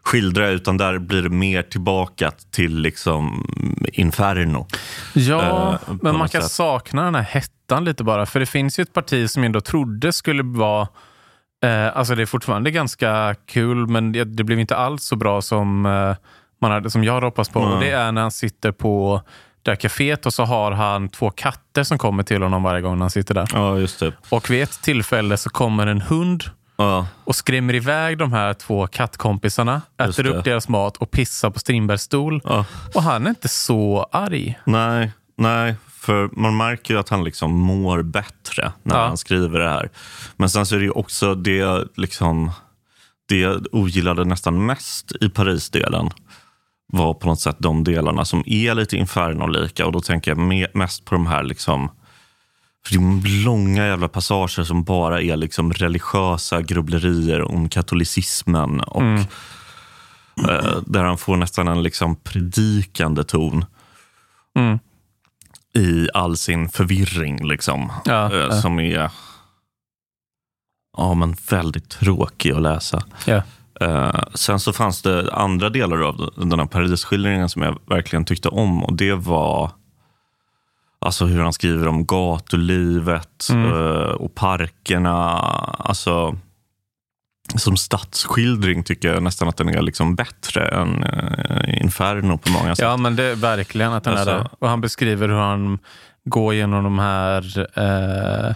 skildra, 0.03 0.49
utan 0.49 0.77
där 0.77 0.99
blir 0.99 1.23
det 1.23 1.29
mer 1.29 1.63
tillbaka 1.63 2.31
till 2.51 2.79
liksom 2.79 3.47
Inferno. 3.93 4.67
Ja, 5.15 5.79
Eh, 5.89 5.95
men 6.03 6.19
man 6.19 6.29
kan 6.29 6.43
sätt. 6.43 6.51
sakna 6.51 7.05
den 7.05 7.15
här 7.15 7.23
hettan 7.23 7.85
lite 7.85 8.05
bara. 8.05 8.27
För 8.27 8.41
det 8.41 8.47
finns 8.47 8.79
ju 8.79 8.83
ett 8.83 8.93
parti 8.93 9.31
som 9.31 9.43
jag 9.43 9.47
ändå 9.47 9.61
trodde 9.61 10.13
skulle 10.13 10.43
vara... 10.43 10.89
Eh, 11.65 11.97
alltså 11.97 12.15
det 12.15 12.23
är 12.23 12.27
fortfarande 12.27 12.71
ganska 12.71 13.35
kul, 13.47 13.87
men 13.87 14.13
det, 14.13 14.25
det 14.25 14.45
blev 14.45 14.61
inte 14.61 14.77
alls 14.77 15.05
så 15.05 15.17
bra 15.17 15.43
som, 15.43 15.87
eh, 15.87 16.17
man 16.61 16.71
hade, 16.71 16.91
som 16.91 17.05
jag 17.05 17.15
hade 17.15 17.27
hoppats 17.27 17.51
på. 17.51 17.59
Mm. 17.61 17.73
Och 17.73 17.81
det 17.81 17.91
är 17.91 18.13
när 18.13 18.23
han 18.23 18.31
sitter 18.31 18.73
på 18.73 19.23
det 19.63 19.71
här 19.71 19.77
kaféet 19.77 20.27
och 20.27 20.35
så 20.35 20.45
har 20.45 20.73
han 20.73 21.09
två 21.09 21.31
katter 21.31 21.83
som 21.83 21.99
kommer 21.99 22.23
till 22.23 22.43
honom 22.43 22.63
varje 22.63 22.81
gång 22.81 23.01
han 23.01 23.11
sitter 23.11 23.35
där. 23.35 23.49
Ja, 23.53 23.79
just 23.79 24.01
det. 24.01 24.13
Och 24.29 24.51
vid 24.51 24.63
ett 24.63 24.83
tillfälle 24.83 25.37
så 25.37 25.51
kommer 25.51 25.87
en 25.87 26.01
hund 26.01 26.45
Ja, 26.81 27.07
och 27.25 27.37
skrämmer 27.37 27.75
iväg 27.75 28.19
de 28.19 28.33
här 28.33 28.55
två 28.55 28.87
kattkompisarna, 28.87 29.83
Just 30.01 30.19
äter 30.19 30.31
det. 30.31 30.39
upp 30.39 30.45
deras 30.45 30.69
mat 30.69 30.97
och 30.97 31.11
pissar 31.11 31.51
på 31.51 31.59
Strindbergs 31.59 32.03
stol. 32.03 32.41
ja. 32.45 32.65
Och 32.95 33.03
han 33.03 33.27
är 33.27 33.31
inte 33.31 33.49
så 33.49 34.09
arg. 34.13 34.59
Nej, 34.65 35.13
nej, 35.39 35.75
för 35.91 36.29
man 36.33 36.57
märker 36.57 36.95
ju 36.95 37.01
att 37.01 37.09
han 37.09 37.25
liksom 37.25 37.53
mår 37.53 38.03
bättre 38.03 38.73
när 38.83 38.97
Ja. 38.97 39.07
han 39.07 39.17
skriver 39.17 39.59
det 39.59 39.69
här. 39.69 39.91
Men 40.37 40.51
sen 40.51 40.67
så 40.67 40.75
är 40.75 40.79
det 40.79 40.85
ju 40.85 40.91
också 40.91 41.35
det, 41.35 41.85
liksom, 41.97 42.51
det 43.29 43.39
jag 43.39 43.67
ogillade 43.73 44.25
nästan 44.25 44.67
mest 44.67 45.13
i 45.21 45.29
Paris-delen 45.29 46.11
var 46.93 47.15
på 47.15 47.27
något 47.27 47.41
sätt 47.41 47.57
de 47.59 47.85
delarna 47.85 48.25
som 48.25 48.43
är 48.47 48.75
lite 48.75 48.97
Inferno-lika. 48.97 49.87
Och 49.87 49.93
då 49.93 50.01
tänker 50.01 50.31
jag 50.31 50.39
me 50.39 50.67
mest 50.75 51.05
på 51.05 51.15
de 51.15 51.27
här 51.27 51.43
liksom, 51.43 51.91
långa 53.45 53.87
jävla 53.87 54.09
passager 54.09 54.63
som 54.63 54.85
bara 54.85 55.23
är 55.23 55.37
liksom 55.37 55.73
religiösa 55.73 56.63
grubblerier 56.63 57.43
om 57.43 57.69
katolicismen. 57.69 58.81
Och, 58.81 59.03
mm. 59.03 59.21
eh, 60.49 60.77
där 60.87 61.05
han 61.05 61.19
får 61.19 61.37
nästan 61.37 61.69
en 61.69 61.83
liksom 61.83 62.17
predikande 62.17 63.25
ton. 63.25 63.65
Mm. 64.59 64.79
I 65.75 66.09
all 66.15 66.37
sin 66.37 66.69
förvirring. 66.69 67.49
Liksom, 67.49 67.93
ja, 68.05 68.33
eh, 68.33 68.39
ja. 68.39 68.61
Som 68.61 68.81
är 68.81 69.11
ja, 70.97 71.15
men 71.15 71.37
väldigt 71.51 71.89
tråkig 71.89 72.53
att 72.53 72.63
läsa. 72.63 73.03
Ja. 73.25 73.43
Uh, 73.83 74.21
sen 74.35 74.61
så 74.61 74.73
fanns 74.73 75.03
det 75.03 75.33
andra 75.33 75.71
delar 75.71 76.01
av 76.01 76.33
den 76.37 76.59
här 76.59 76.67
Parisskildringen 76.67 77.49
som 77.49 77.63
jag 77.63 77.79
verkligen 77.87 78.25
tyckte 78.25 78.49
om. 78.49 78.85
Och 78.85 78.97
det 78.97 79.15
var 79.15 79.71
alltså 81.01 81.25
hur 81.25 81.43
han 81.43 81.53
skriver 81.53 81.89
om 81.89 82.07
gatulivet 82.07 83.49
mm. 83.51 83.73
uh, 83.73 84.09
och 84.09 84.35
parkerna. 84.35 85.17
Alltså, 85.79 86.37
som 87.57 87.77
stadsskildring 87.77 88.85
tycker 88.85 89.15
jag 89.15 89.23
nästan 89.23 89.49
att 89.49 89.57
den 89.57 89.69
är 89.69 89.83
liksom 89.83 90.15
bättre 90.15 90.69
än 90.69 91.05
uh, 91.05 91.83
Inferno 91.83 92.39
på 92.39 92.51
många 92.51 92.77
sätt. 92.77 92.85
Ja, 92.85 92.97
men 92.97 93.17
det 93.17 93.25
är 93.25 93.35
verkligen 93.35 93.93
att 93.93 94.05
den 94.05 94.15
alltså, 94.15 94.31
är 94.31 94.39
det. 94.39 94.49
Och 94.59 94.69
han 94.69 94.81
beskriver 94.81 95.29
hur 95.29 95.37
han 95.37 95.79
går 96.25 96.55
genom 96.55 96.85
de 96.85 96.99
här 96.99 97.67
eh, 97.79 98.55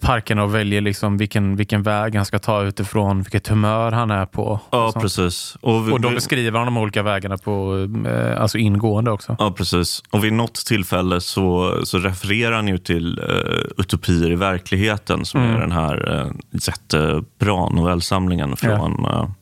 parkerna 0.00 0.42
och 0.44 0.54
väljer 0.54 0.80
liksom 0.80 1.16
vilken, 1.16 1.56
vilken 1.56 1.82
väg 1.82 2.14
han 2.14 2.24
ska 2.24 2.38
ta 2.38 2.62
utifrån 2.62 3.22
vilket 3.22 3.48
humör 3.48 3.92
han 3.92 4.10
är 4.10 4.26
på. 4.26 4.60
Ja, 4.70 4.92
precis. 5.00 5.56
Och, 5.60 5.88
vi, 5.88 5.92
och 5.92 6.00
de 6.00 6.14
beskriver 6.14 6.58
han 6.58 6.66
de 6.66 6.76
olika 6.76 7.02
vägarna 7.02 7.38
på, 7.38 7.86
eh, 8.06 8.40
alltså 8.42 8.58
ingående 8.58 9.10
också. 9.10 9.36
Ja, 9.38 9.50
precis. 9.50 10.02
Och 10.10 10.24
vid 10.24 10.32
något 10.32 10.54
tillfälle 10.54 11.20
så, 11.20 11.76
så 11.84 11.98
refererar 11.98 12.52
han 12.52 12.68
ju 12.68 12.78
till 12.78 13.18
uh, 13.18 13.82
Utopier 13.82 14.30
i 14.30 14.36
verkligheten 14.36 15.24
som 15.24 15.40
mm. 15.40 15.56
är 15.56 15.60
den 15.60 15.72
här 15.72 16.24
uh, 16.24 16.32
jättebra 16.52 17.68
novellsamlingen 17.68 18.56
från 18.56 19.00
ja. 19.02 19.34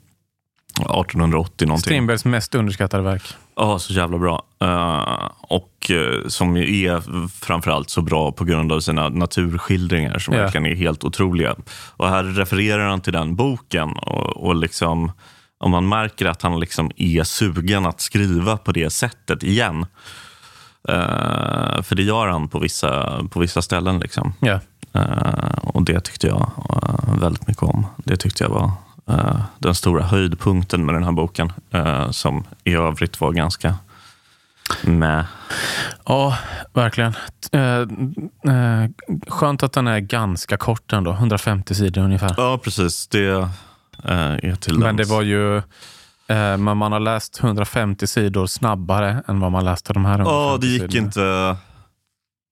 1880 0.80 1.66
någonting. 1.66 1.82
Strindbergs 1.82 2.24
mest 2.24 2.54
underskattade 2.54 3.02
verk. 3.02 3.22
Ja, 3.56 3.78
så 3.78 3.92
jävla 3.92 4.18
bra. 4.18 4.42
Uh, 4.64 5.30
och 5.40 5.90
uh, 5.90 6.28
som 6.28 6.56
är 6.56 7.28
framförallt 7.44 7.90
så 7.90 8.02
bra 8.02 8.32
på 8.32 8.44
grund 8.44 8.72
av 8.72 8.80
sina 8.80 9.08
naturskildringar 9.08 10.18
som 10.18 10.34
yeah. 10.34 10.44
verkligen 10.44 10.66
är 10.66 10.74
helt 10.74 11.04
otroliga. 11.04 11.54
Och 11.96 12.08
här 12.08 12.24
refererar 12.24 12.88
han 12.88 13.00
till 13.00 13.12
den 13.12 13.36
boken 13.36 13.92
och, 13.92 14.46
och 14.46 14.56
liksom, 14.56 15.12
om 15.58 15.70
man 15.70 15.88
märker 15.88 16.26
att 16.26 16.42
han 16.42 16.60
liksom 16.60 16.90
är 16.96 17.24
sugen 17.24 17.86
att 17.86 18.00
skriva 18.00 18.56
på 18.56 18.72
det 18.72 18.90
sättet 18.90 19.42
igen. 19.42 19.86
Uh, 20.88 21.82
för 21.82 21.94
det 21.94 22.02
gör 22.02 22.28
han 22.28 22.48
på 22.48 22.58
vissa, 22.58 23.22
på 23.30 23.40
vissa 23.40 23.62
ställen. 23.62 23.98
Liksom. 23.98 24.34
Yeah. 24.42 24.60
och 25.62 25.82
det 25.82 26.00
tyckte 26.00 26.26
jag 26.26 26.50
väldigt 27.20 27.46
mycket 27.46 27.62
om. 27.62 27.86
Det 27.96 28.16
tyckte 28.16 28.44
jag 28.44 28.50
var 28.50 28.70
den 29.58 29.74
stora 29.74 30.02
höjdpunkten 30.02 30.86
med 30.86 30.94
den 30.94 31.04
här 31.04 31.12
boken. 31.12 31.52
Uh, 31.74 32.10
som 32.10 32.44
i 32.64 32.74
övrigt 32.74 33.20
var 33.20 33.32
ganska 33.32 33.74
med. 34.82 35.24
Ja, 36.06 36.38
verkligen. 36.72 37.14
Uh, 37.54 37.86
skönt 39.28 39.62
att 39.62 39.72
den 39.72 39.86
är 39.86 39.98
ganska 39.98 40.56
kort 40.56 40.92
ändå. 40.92 41.10
150 41.12 41.74
sidor 41.74 42.02
ungefär. 42.02 42.34
Ja, 42.36 42.58
precis. 42.64 43.08
Det 43.08 43.48
är 44.02 44.56
till 44.56 44.78
Men 44.78 44.96
det 44.96 45.04
var 45.04 45.22
ju... 45.22 45.62
Men 46.28 46.76
man 46.76 46.92
har 46.92 47.00
läst 47.00 47.40
150 47.42 48.06
sidor 48.06 48.46
snabbare 48.46 49.22
än 49.28 49.40
vad 49.40 49.52
man 49.52 49.64
läste 49.64 49.92
de 49.92 50.04
här 50.04 50.18
Ja, 50.18 50.58
det 50.60 50.66
gick 50.66 50.82
sidorna. 50.82 51.06
inte. 51.06 51.56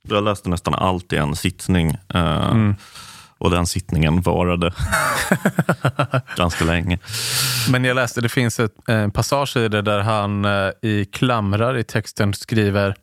Jag 0.08 0.24
läste 0.24 0.48
nästan 0.48 0.74
allt 0.74 1.12
i 1.12 1.16
en 1.16 1.36
sittning. 1.36 1.96
Mm. 2.08 2.76
Och 3.42 3.50
den 3.50 3.66
sittningen 3.66 4.20
varade 4.20 4.72
ganska 6.36 6.64
länge. 6.64 6.98
Men 7.70 7.84
jag 7.84 7.94
läste, 7.94 8.20
det 8.20 8.28
finns 8.28 8.60
ett, 8.60 8.74
en 8.86 9.10
passage 9.10 9.56
i 9.56 9.68
det 9.68 9.82
där 9.82 10.00
han 10.00 10.44
eh, 10.44 10.70
i 10.82 11.04
klamrar 11.12 11.76
i 11.76 11.84
texten 11.84 12.34
skriver 12.34 12.94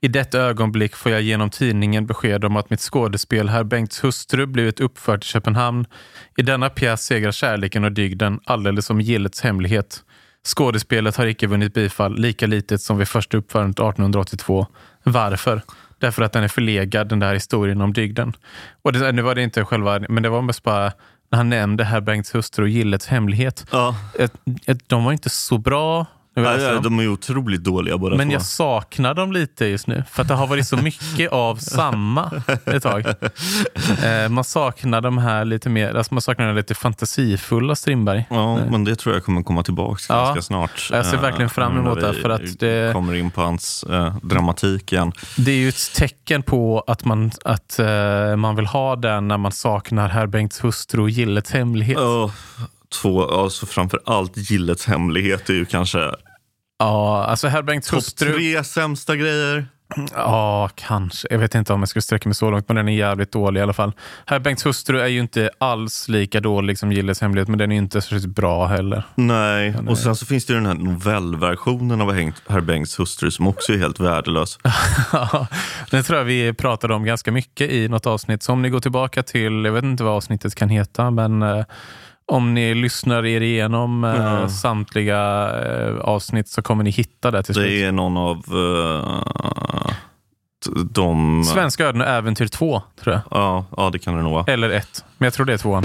i 0.00 0.08
detta 0.08 0.38
ögonblick 0.38 0.96
får 0.96 1.12
jag 1.12 1.22
genom 1.22 1.50
tidningen 1.50 2.06
besked 2.06 2.44
om 2.44 2.56
att 2.56 2.70
mitt 2.70 2.80
skådespel 2.80 3.48
Herr 3.48 3.64
Bengts 3.64 4.04
hustru 4.04 4.46
blivit 4.46 4.80
uppfört 4.80 5.24
i 5.24 5.26
Köpenhamn. 5.26 5.86
I 6.36 6.42
denna 6.42 6.70
pjäs 6.70 7.04
segrar 7.04 7.32
kärleken 7.32 7.84
och 7.84 7.92
dygden, 7.92 8.40
alldeles 8.44 8.86
som 8.86 9.00
gillets 9.00 9.40
hemlighet. 9.40 10.04
Skådespelet 10.46 11.16
har 11.16 11.26
icke 11.26 11.46
vunnit 11.46 11.74
bifall, 11.74 12.18
lika 12.18 12.46
litet 12.46 12.80
som 12.80 12.98
vid 12.98 13.08
första 13.08 13.36
uppförandet 13.36 13.76
1882. 13.76 14.66
Varför? 15.02 15.62
Därför 16.04 16.22
att 16.22 16.32
den 16.32 16.44
är 16.44 16.48
förlegad, 16.48 17.08
den 17.08 17.18
där 17.18 17.34
historien 17.34 17.80
om 17.80 17.92
dygden. 17.92 18.36
Och 18.82 18.92
det, 18.92 19.12
nu 19.12 19.22
var 19.22 19.34
det 19.34 19.42
inte 19.42 19.64
själva, 19.64 20.00
men 20.08 20.22
det 20.22 20.28
var 20.28 20.42
mest 20.42 20.62
bara 20.62 20.92
när 21.30 21.36
han 21.36 21.48
nämnde 21.48 21.84
herr 21.84 22.00
Bengts 22.00 22.34
hustru 22.34 22.64
och 22.64 22.68
Gillets 22.68 23.06
hemlighet. 23.06 23.66
Ja. 23.72 23.96
De 24.86 25.04
var 25.04 25.12
inte 25.12 25.30
så 25.30 25.58
bra 25.58 26.06
Ja, 26.34 26.60
ja, 26.60 26.80
de 26.80 26.98
är 26.98 27.08
otroligt 27.08 27.64
dåliga 27.64 27.98
båda 27.98 28.16
Men 28.16 28.28
två. 28.28 28.32
jag 28.32 28.42
saknar 28.42 29.14
dem 29.14 29.32
lite 29.32 29.66
just 29.66 29.86
nu. 29.86 30.04
För 30.10 30.22
att 30.22 30.28
det 30.28 30.34
har 30.34 30.46
varit 30.46 30.66
så 30.66 30.76
mycket 30.76 31.32
av 31.32 31.56
samma 31.56 32.42
ett 32.64 32.82
tag. 32.82 33.04
Eh, 34.04 34.28
man 34.28 34.44
saknar 34.44 35.00
de 35.00 35.18
här 35.18 35.44
lite 35.44 35.68
mer, 35.68 35.94
alltså 35.94 36.14
man 36.14 36.20
saknar 36.20 36.46
den 36.46 36.56
lite 36.56 36.74
fantasifulla 36.74 37.74
Strindberg. 37.74 38.26
Ja, 38.30 38.58
eh. 38.58 38.70
men 38.70 38.84
det 38.84 38.96
tror 38.96 39.14
jag 39.14 39.24
kommer 39.24 39.42
komma 39.42 39.62
tillbaka 39.62 40.00
ja, 40.08 40.24
ganska 40.24 40.42
snart. 40.42 40.88
Jag 40.92 41.06
ser 41.06 41.16
verkligen 41.16 41.50
fram 41.50 41.78
emot 41.78 42.00
det. 42.00 42.14
För 42.14 42.30
att 42.30 42.58
det 42.58 42.92
kommer 42.92 43.14
in 43.14 43.30
på 43.30 43.40
hans 43.40 43.84
eh, 43.84 44.16
dramatik 44.22 44.92
igen. 44.92 45.12
Det 45.36 45.50
är 45.50 45.56
ju 45.56 45.68
ett 45.68 45.94
tecken 45.94 46.42
på 46.42 46.84
att 46.86 47.04
man, 47.04 47.30
att, 47.44 47.78
eh, 47.78 48.36
man 48.36 48.56
vill 48.56 48.66
ha 48.66 48.96
den 48.96 49.28
när 49.28 49.38
man 49.38 49.52
saknar 49.52 50.08
herr 50.08 50.26
Bengts 50.26 50.64
hustru 50.64 51.02
och 51.02 51.10
Gillets 51.10 51.50
hemlighet. 51.52 51.98
Oh, 51.98 52.30
två, 53.02 53.24
alltså 53.24 53.66
framför 53.66 54.00
allt 54.06 54.50
Gillets 54.50 54.86
hemlighet 54.86 55.50
är 55.50 55.54
ju 55.54 55.64
kanske 55.64 56.10
Ja, 56.78 57.24
alltså 57.24 57.48
herr 57.48 57.62
Bengts 57.62 57.88
Topp 57.88 58.16
tre 58.18 58.64
sämsta 58.64 59.16
grejer. 59.16 59.66
Ja, 60.14 60.70
kanske. 60.74 61.28
Jag 61.30 61.38
vet 61.38 61.54
inte 61.54 61.72
om 61.72 61.80
jag 61.80 61.88
skulle 61.88 62.02
sträcka 62.02 62.28
mig 62.28 62.34
så 62.34 62.50
långt, 62.50 62.68
men 62.68 62.76
den 62.76 62.88
är 62.88 62.92
jävligt 62.92 63.32
dålig 63.32 63.60
i 63.60 63.62
alla 63.62 63.72
fall. 63.72 63.92
Herr 64.26 64.38
Bengts 64.38 64.66
hustru 64.66 65.00
är 65.00 65.06
ju 65.06 65.20
inte 65.20 65.50
alls 65.58 66.08
lika 66.08 66.40
dålig 66.40 66.78
som 66.78 66.92
Gilles 66.92 67.20
hemlighet, 67.20 67.48
men 67.48 67.58
den 67.58 67.72
är 67.72 67.76
inte 67.76 68.00
så 68.00 68.28
bra 68.28 68.66
heller. 68.66 69.02
Nej, 69.14 69.70
den 69.70 69.88
och 69.88 69.98
sen 69.98 70.16
så 70.16 70.26
finns 70.26 70.46
det 70.46 70.54
den 70.54 70.66
här 70.66 70.74
novellversionen 70.74 72.00
av 72.00 72.12
Herr 72.48 72.60
Bengts 72.60 72.98
hustru 72.98 73.30
som 73.30 73.46
också 73.46 73.72
är 73.72 73.78
helt 73.78 74.00
värdelös. 74.00 74.58
den 75.90 76.04
tror 76.04 76.18
jag 76.18 76.24
vi 76.24 76.52
pratade 76.52 76.94
om 76.94 77.04
ganska 77.04 77.32
mycket 77.32 77.70
i 77.70 77.88
något 77.88 78.06
avsnitt. 78.06 78.42
Så 78.42 78.52
om 78.52 78.62
ni 78.62 78.68
går 78.68 78.80
tillbaka 78.80 79.22
till, 79.22 79.64
jag 79.64 79.72
vet 79.72 79.84
inte 79.84 80.04
vad 80.04 80.12
avsnittet 80.12 80.54
kan 80.54 80.68
heta, 80.68 81.10
men 81.10 81.42
eh, 81.42 81.64
om 82.26 82.54
ni 82.54 82.74
lyssnar 82.74 83.26
er 83.26 83.40
igenom 83.40 84.04
mm. 84.04 84.48
samtliga 84.48 85.50
eh, 85.62 85.96
avsnitt 85.96 86.48
så 86.48 86.62
kommer 86.62 86.84
ni 86.84 86.90
hitta 86.90 87.30
det 87.30 87.42
till 87.42 87.54
slut. 87.54 87.66
Det 87.66 87.84
är 87.84 87.92
någon 87.92 88.16
av 88.16 88.54
uh, 88.54 89.92
de... 90.90 91.44
Svenska 91.44 91.84
öden 91.84 92.00
och 92.00 92.06
äventyr 92.06 92.46
2, 92.46 92.82
tror 93.00 93.14
jag. 93.14 93.22
Ja, 93.30 93.66
ja, 93.76 93.90
det 93.90 93.98
kan 93.98 94.16
det 94.16 94.22
nog 94.22 94.32
vara. 94.32 94.52
Eller 94.52 94.70
1, 94.70 95.04
men 95.18 95.26
jag 95.26 95.34
tror 95.34 95.46
det 95.46 95.52
är 95.52 95.58
2. 95.58 95.82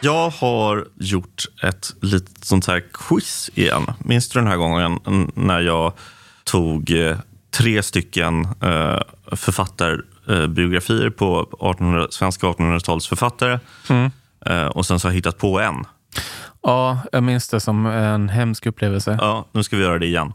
Jag 0.00 0.30
har 0.30 0.86
gjort 0.94 1.44
ett 1.62 1.94
litet 2.02 2.44
sånt 2.44 2.66
här 2.66 2.84
quiz 2.92 3.50
igen. 3.54 3.86
Minns 3.98 4.28
du 4.28 4.38
den 4.38 4.48
här 4.48 4.56
gången 4.56 5.00
när 5.34 5.60
jag 5.60 5.92
tog 6.44 6.92
tre 7.50 7.82
stycken 7.82 8.48
författar 9.36 10.02
eh, 10.28 10.46
biografier 10.46 11.10
på 11.10 11.40
1800, 11.40 12.06
svenska 12.10 12.46
1800-talsförfattare. 12.46 13.60
Mm. 13.88 14.10
Eh, 14.46 14.66
och 14.66 14.86
sen 14.86 15.00
så 15.00 15.08
har 15.08 15.12
jag 15.12 15.16
hittat 15.16 15.38
på 15.38 15.60
en. 15.60 15.84
Ja, 16.62 17.00
jag 17.12 17.22
minns 17.22 17.48
det 17.48 17.60
som 17.60 17.86
en 17.86 18.28
hemsk 18.28 18.66
upplevelse. 18.66 19.18
Ja, 19.20 19.44
nu 19.52 19.62
ska 19.62 19.76
vi 19.76 19.82
göra 19.82 19.98
det 19.98 20.06
igen. 20.06 20.32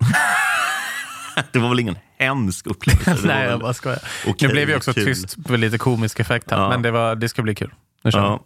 det 1.52 1.58
var 1.58 1.68
väl 1.68 1.80
ingen 1.80 1.98
hemsk 2.18 2.66
upplevelse? 2.66 3.18
Nej, 3.26 3.46
jag 3.46 3.60
bara 3.60 3.74
skojar. 3.74 3.98
Okay, 4.26 4.48
nu 4.48 4.54
blev 4.54 4.68
vi 4.68 4.74
också 4.74 4.92
kul. 4.92 5.04
tyst 5.04 5.36
för 5.46 5.56
lite 5.56 5.78
komisk 5.78 6.20
effekt 6.20 6.50
här, 6.50 6.58
ja. 6.58 6.68
men 6.68 6.82
det, 6.82 6.90
var, 6.90 7.14
det 7.14 7.28
ska 7.28 7.42
bli 7.42 7.54
kul. 7.54 7.74
Nu 8.02 8.10
ja. 8.14 8.40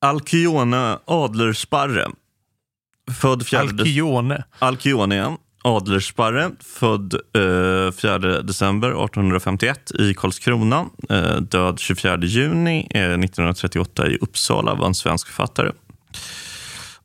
Alkyone 0.00 0.98
Adlersparre. 1.04 2.06
Född 3.20 3.46
fjärde... 3.46 3.82
Alkyone? 3.82 4.44
Alkyone. 4.58 5.36
Adlersparre, 5.64 6.50
född 6.60 7.14
eh, 7.14 7.92
4 7.92 8.18
december 8.42 8.88
1851 8.88 9.92
i 9.98 10.14
Karlskrona. 10.14 10.86
Eh, 11.10 11.36
död 11.36 11.78
24 11.78 12.18
juni 12.22 12.88
eh, 12.90 13.00
1938 13.00 14.08
i 14.08 14.16
Uppsala, 14.16 14.74
var 14.74 14.86
en 14.86 14.94
svensk 14.94 15.26
författare. 15.26 15.70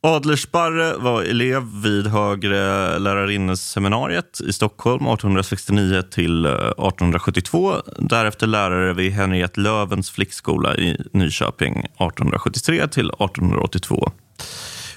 Adlersparre 0.01 0.97
var 0.97 1.23
elev 1.23 1.63
vid 1.83 2.07
Högre 2.07 2.99
lärarinneseminariet 2.99 4.41
i 4.47 4.53
Stockholm 4.53 5.07
1869 5.07 6.01
till 6.01 6.45
eh, 6.45 6.51
1872. 6.51 7.73
Därefter 7.99 8.47
lärare 8.47 8.93
vid 8.93 9.11
Henriette 9.11 9.59
Lövens 9.59 10.09
flickskola 10.11 10.75
i 10.75 10.97
Nyköping 11.13 11.79
1873 11.79 12.87
till 12.87 13.09
1882. 13.09 14.11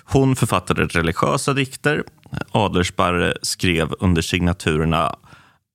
Hon 0.05 0.37
författade 0.37 0.87
religiösa 0.87 1.52
dikter. 1.52 2.02
Adlersparre 2.52 3.34
skrev 3.42 3.92
under 4.00 4.22
signaturerna 4.22 5.16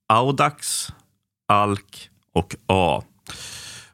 Audax, 0.08 0.88
Alk 1.48 2.10
och 2.32 2.56
A. 2.66 3.02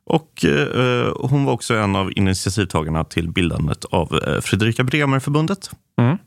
Och 0.04 0.45
eh, 0.45 1.12
Hon 1.21 1.45
var 1.45 1.52
också 1.52 1.75
en 1.75 1.97
av 1.97 2.12
initiativtagarna 2.19 3.04
till 3.04 3.31
bildandet 3.33 3.85
av 3.85 4.21
eh, 4.26 4.40
Fredrika 4.40 4.85
Bremer-förbundet. 4.85 5.71
Mm. 5.99 6.19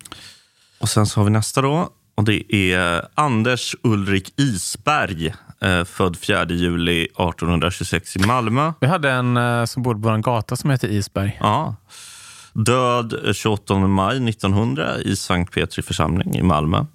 Och 0.79 0.89
Sen 0.89 1.05
så 1.05 1.19
har 1.19 1.25
vi 1.25 1.31
nästa 1.31 1.61
då. 1.61 1.89
Och 2.15 2.23
Det 2.23 2.55
är 2.55 3.07
Anders 3.15 3.75
Ulrik 3.83 4.39
Isberg, 4.39 5.33
eh, 5.61 5.83
född 5.83 6.17
4 6.17 6.45
juli 6.45 7.03
1826 7.03 8.15
i 8.15 8.19
Malmö. 8.19 8.73
Vi 8.79 8.87
hade 8.87 9.11
en 9.11 9.37
eh, 9.37 9.65
som 9.65 9.83
bodde 9.83 10.01
på 10.01 10.09
en 10.09 10.21
gata 10.21 10.55
som 10.55 10.69
heter 10.69 10.87
Isberg. 10.87 11.37
Ja. 11.39 11.75
Död 12.55 13.35
28 13.35 13.75
maj 13.75 14.29
1900 14.29 14.97
i 14.97 15.15
Sankt 15.15 15.53
Petri 15.53 15.83
församling 15.83 16.35
i 16.35 16.43
Malmö. 16.43 16.85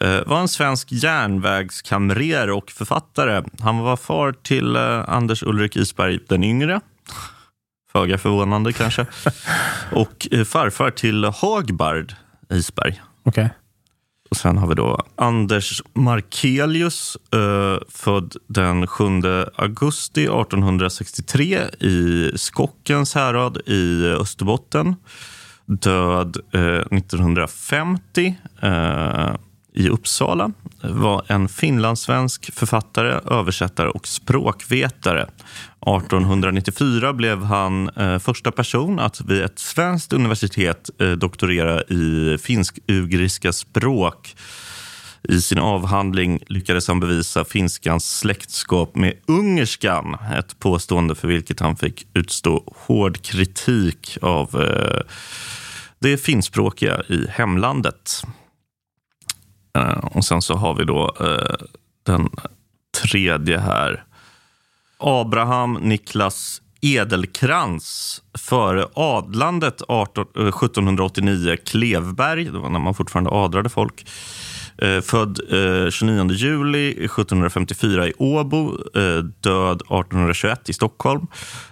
Eh, 0.00 0.20
var 0.26 0.40
en 0.40 0.48
svensk 0.48 0.92
järnvägskamrer 0.92 2.50
och 2.50 2.70
författare. 2.70 3.44
Han 3.60 3.78
var 3.78 3.96
far 3.96 4.32
till 4.32 4.76
eh, 4.76 5.08
Anders 5.08 5.42
Ulrik 5.42 5.76
Isberg 5.76 6.18
den 6.28 6.44
yngre. 6.44 6.80
Föga 7.92 8.18
förvånande 8.18 8.72
kanske. 8.72 9.06
och 9.92 10.28
eh, 10.30 10.44
farfar 10.44 10.90
till 10.90 11.24
Hagbard 11.24 12.14
Isberg. 12.50 13.02
Okay. 13.24 13.48
Och 14.28 14.36
Sen 14.36 14.58
har 14.58 14.66
vi 14.66 14.74
då 14.74 15.00
Anders 15.16 15.82
Markelius, 15.94 17.16
eh, 17.32 17.78
född 17.88 18.36
den 18.46 18.86
7 18.86 19.04
augusti 19.54 20.22
1863 20.22 21.58
i 21.80 22.30
Skockens 22.36 23.14
härad 23.14 23.58
i 23.66 24.04
Österbotten. 24.20 24.96
Död 25.66 26.36
eh, 26.52 26.98
1950 26.98 28.36
i 29.78 29.88
Uppsala 29.88 30.50
var 30.80 31.24
en 31.26 31.48
finlandssvensk 31.48 32.54
författare, 32.54 33.34
översättare 33.34 33.88
och 33.88 34.08
språkvetare. 34.08 35.22
1894 35.22 37.12
blev 37.12 37.44
han 37.44 37.88
eh, 37.88 38.18
första 38.18 38.52
person 38.52 38.98
att 38.98 39.20
vid 39.20 39.42
ett 39.42 39.58
svenskt 39.58 40.12
universitet 40.12 40.90
eh, 41.00 41.10
doktorera 41.10 41.82
i 41.82 42.38
finsk-ugriska 42.38 43.52
språk. 43.52 44.36
I 45.22 45.40
sin 45.40 45.58
avhandling 45.58 46.42
lyckades 46.46 46.88
han 46.88 47.00
bevisa 47.00 47.44
finskans 47.44 48.18
släktskap 48.18 48.94
med 48.94 49.14
ungerskan. 49.26 50.16
Ett 50.38 50.58
påstående 50.58 51.14
för 51.14 51.28
vilket 51.28 51.60
han 51.60 51.76
fick 51.76 52.06
utstå 52.14 52.74
hård 52.76 53.22
kritik 53.22 54.18
av 54.22 54.62
eh, 54.62 55.00
det 55.98 56.18
finskspråkiga 56.18 57.02
i 57.08 57.26
hemlandet. 57.28 58.22
Eh, 59.78 59.98
och 60.16 60.24
sen 60.24 60.42
så 60.42 60.54
har 60.54 60.74
vi 60.74 60.84
då 60.84 61.14
eh, 61.20 61.66
den 62.02 62.28
tredje 63.02 63.58
här. 63.58 64.04
Abraham 64.98 65.72
Niklas 65.72 66.62
Edelkrans 66.80 68.22
före 68.38 68.86
adlandet 68.94 69.82
18, 69.88 70.26
1789 70.34 71.50
eh, 71.50 71.56
Klevberg, 71.56 72.44
det 72.44 72.58
var 72.58 72.70
när 72.70 72.78
man 72.78 72.94
fortfarande 72.94 73.30
adrade 73.30 73.68
folk. 73.68 74.06
Eh, 74.82 75.00
född 75.00 75.40
eh, 75.84 75.90
29 75.90 76.30
juli 76.30 76.90
1754 76.90 78.06
i 78.06 78.12
Åbo, 78.18 78.78
eh, 78.94 79.24
död 79.40 79.76
1821 79.76 80.68
i 80.68 80.72
Stockholm. 80.72 81.26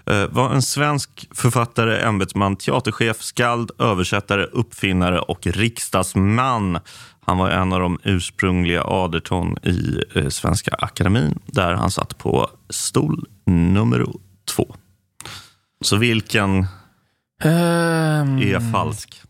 Eh, 0.06 0.26
var 0.26 0.50
en 0.50 0.62
svensk 0.62 1.28
författare, 1.34 2.00
ämbetsman, 2.00 2.56
teaterchef, 2.56 3.22
skald, 3.22 3.70
översättare, 3.78 4.44
uppfinnare 4.44 5.20
och 5.20 5.46
riksdagsman. 5.46 6.78
Han 7.26 7.38
var 7.38 7.50
en 7.50 7.72
av 7.72 7.80
de 7.80 7.98
ursprungliga 8.02 8.82
aderton 8.82 9.56
i 9.62 10.02
eh, 10.14 10.28
Svenska 10.28 10.74
Akademin 10.78 11.38
där 11.46 11.74
han 11.74 11.90
satt 11.90 12.18
på 12.18 12.50
stol 12.70 13.26
nummer 13.46 14.06
två. 14.54 14.74
Så 15.80 15.96
vilken 15.96 16.50
um, 17.44 18.38
är 18.38 18.72
falsk? 18.72 19.22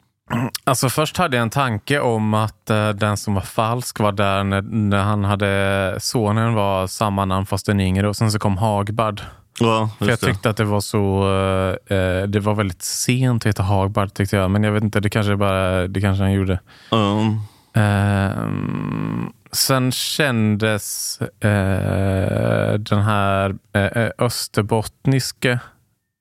Alltså 0.64 0.88
Först 0.88 1.16
hade 1.16 1.36
jag 1.36 1.42
en 1.42 1.50
tanke 1.50 2.00
om 2.00 2.34
att 2.34 2.70
uh, 2.70 2.88
den 2.88 3.16
som 3.16 3.34
var 3.34 3.42
falsk 3.42 4.00
var 4.00 4.12
där 4.12 4.44
när, 4.44 4.62
när 4.62 5.02
han 5.02 5.24
hade 5.24 5.96
sonen 6.00 6.54
var 6.54 6.86
samma 6.86 7.24
namn 7.24 7.46
fast 7.46 7.66
den 7.66 7.80
yngre 7.80 8.08
och 8.08 8.16
sen 8.16 8.32
så 8.32 8.38
kom 8.38 8.56
Hagbard. 8.56 9.20
Ja, 9.60 9.90
För 9.98 10.08
jag 10.08 10.20
tyckte 10.20 10.48
det. 10.48 10.50
att 10.50 10.56
det 10.56 10.64
var 10.64 10.80
så 10.80 11.28
uh, 11.28 12.28
det 12.28 12.40
var 12.40 12.54
väldigt 12.54 12.82
sent 12.82 13.42
att 13.42 13.48
heta 13.48 13.62
Hagbard 13.62 14.14
tyckte 14.14 14.36
jag. 14.36 14.50
Men 14.50 14.62
jag 14.62 14.72
vet 14.72 14.82
inte, 14.82 15.00
det 15.00 15.10
kanske 15.10 15.36
bara 15.36 15.88
det 15.88 16.00
kanske 16.00 16.22
han 16.22 16.32
gjorde. 16.32 16.60
Um. 16.90 17.40
Uh, 17.76 19.28
sen 19.52 19.92
kändes 19.92 21.18
uh, 21.22 22.78
den 22.78 23.02
här 23.02 23.50
uh, 23.50 24.10
österbottniske 24.18 25.58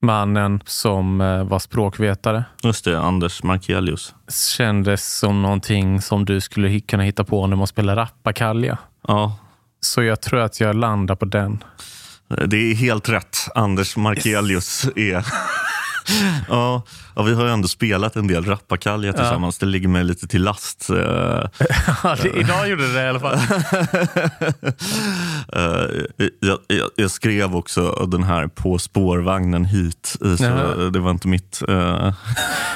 mannen 0.01 0.61
som 0.65 1.17
var 1.49 1.59
språkvetare. 1.59 2.43
Just 2.63 2.85
det, 2.85 2.99
Anders 2.99 3.43
Markelius. 3.43 4.15
Kändes 4.57 5.17
som 5.19 5.41
någonting 5.41 6.01
som 6.01 6.25
du 6.25 6.41
skulle 6.41 6.79
kunna 6.79 7.03
hitta 7.03 7.23
på 7.23 7.47
när 7.47 7.55
man 7.55 7.67
spelar 7.67 7.95
rappakalja. 7.95 8.77
Ja. 9.07 9.37
Så 9.79 10.03
jag 10.03 10.21
tror 10.21 10.39
att 10.39 10.59
jag 10.59 10.75
landar 10.75 11.15
på 11.15 11.25
den. 11.25 11.63
Det 12.47 12.71
är 12.71 12.75
helt 12.75 13.09
rätt. 13.09 13.37
Anders 13.55 13.97
Markelius 13.97 14.85
yes. 14.95 14.95
är 14.95 15.25
ja, 16.49 16.83
ja, 17.15 17.23
vi 17.23 17.33
har 17.33 17.45
ju 17.45 17.51
ändå 17.51 17.67
spelat 17.67 18.15
en 18.15 18.27
del 18.27 18.45
rappakalja 18.45 19.13
tillsammans. 19.13 19.57
Ja. 19.61 19.65
Det 19.65 19.71
ligger 19.71 19.87
mig 19.87 20.03
lite 20.03 20.27
till 20.27 20.43
last. 20.43 20.89
Eh. 20.89 20.95
det, 22.23 22.29
idag 22.35 22.69
gjorde 22.69 22.93
det 22.93 23.01
i 23.01 23.07
alla 23.07 23.19
fall. 23.19 23.37
Eh, 25.53 26.25
jag, 26.39 26.59
jag, 26.67 26.89
jag, 26.95 27.11
skrev 27.11 27.55
också 27.55 27.91
den 27.91 28.23
här 28.23 28.47
på 28.47 28.77
spårvagnen 28.77 29.65
hit, 29.65 30.17
så 30.37 30.89
det 30.89 30.99
var 30.99 31.11
inte 31.11 31.27
mitt 31.27 31.61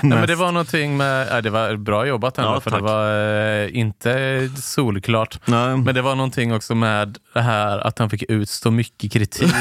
Nej, 0.01 0.17
men 0.17 0.27
Det 0.27 0.35
var 0.35 0.51
någonting 0.51 0.97
med, 0.97 1.35
äh, 1.35 1.37
det 1.37 1.49
var 1.49 1.75
bra 1.75 2.05
jobbat 2.05 2.37
ändå, 2.37 2.51
ja, 2.51 2.59
för 2.59 2.71
tack. 2.71 2.79
det 2.79 2.85
var 2.85 3.65
uh, 3.65 3.77
inte 3.77 4.49
solklart. 4.61 5.39
Nej. 5.45 5.77
Men 5.77 5.95
det 5.95 6.01
var 6.01 6.15
någonting 6.15 6.53
också 6.53 6.75
med 6.75 7.17
det 7.33 7.41
här 7.41 7.79
att 7.79 7.99
han 7.99 8.09
fick 8.09 8.23
utstå 8.29 8.71
mycket 8.71 9.13
kritik 9.13 9.53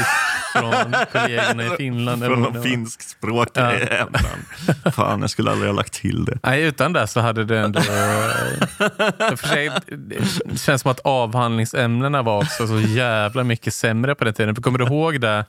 från 0.53 0.95
kollegorna 1.11 1.65
i 1.65 1.69
Finland. 1.77 2.25
Från 2.25 2.53
de 2.53 2.63
finskspråkiga 2.63 3.79
ja. 3.79 3.87
ämnen. 3.87 4.45
Fan, 4.93 5.21
jag 5.21 5.29
skulle 5.29 5.51
aldrig 5.51 5.69
ha 5.69 5.75
lagt 5.75 5.93
till 5.93 6.25
det. 6.25 6.39
Nej, 6.43 6.63
utan 6.63 6.93
det 6.93 7.07
så 7.07 7.19
hade 7.19 7.45
det 7.45 7.59
ändå... 7.59 7.81
för 9.37 9.47
sig, 9.47 9.71
det 9.87 10.59
känns 10.59 10.81
som 10.81 10.91
att 10.91 10.99
avhandlingsämnena 10.99 12.21
var 12.21 12.37
också 12.37 12.67
så 12.67 12.79
jävla 12.79 13.43
mycket 13.43 13.73
sämre 13.73 14.15
på 14.15 14.23
den 14.23 14.33
tiden. 14.33 14.55
För 14.55 14.61
kommer 14.61 14.79
du 14.79 14.85
ihåg 14.85 15.21
det? 15.21 15.45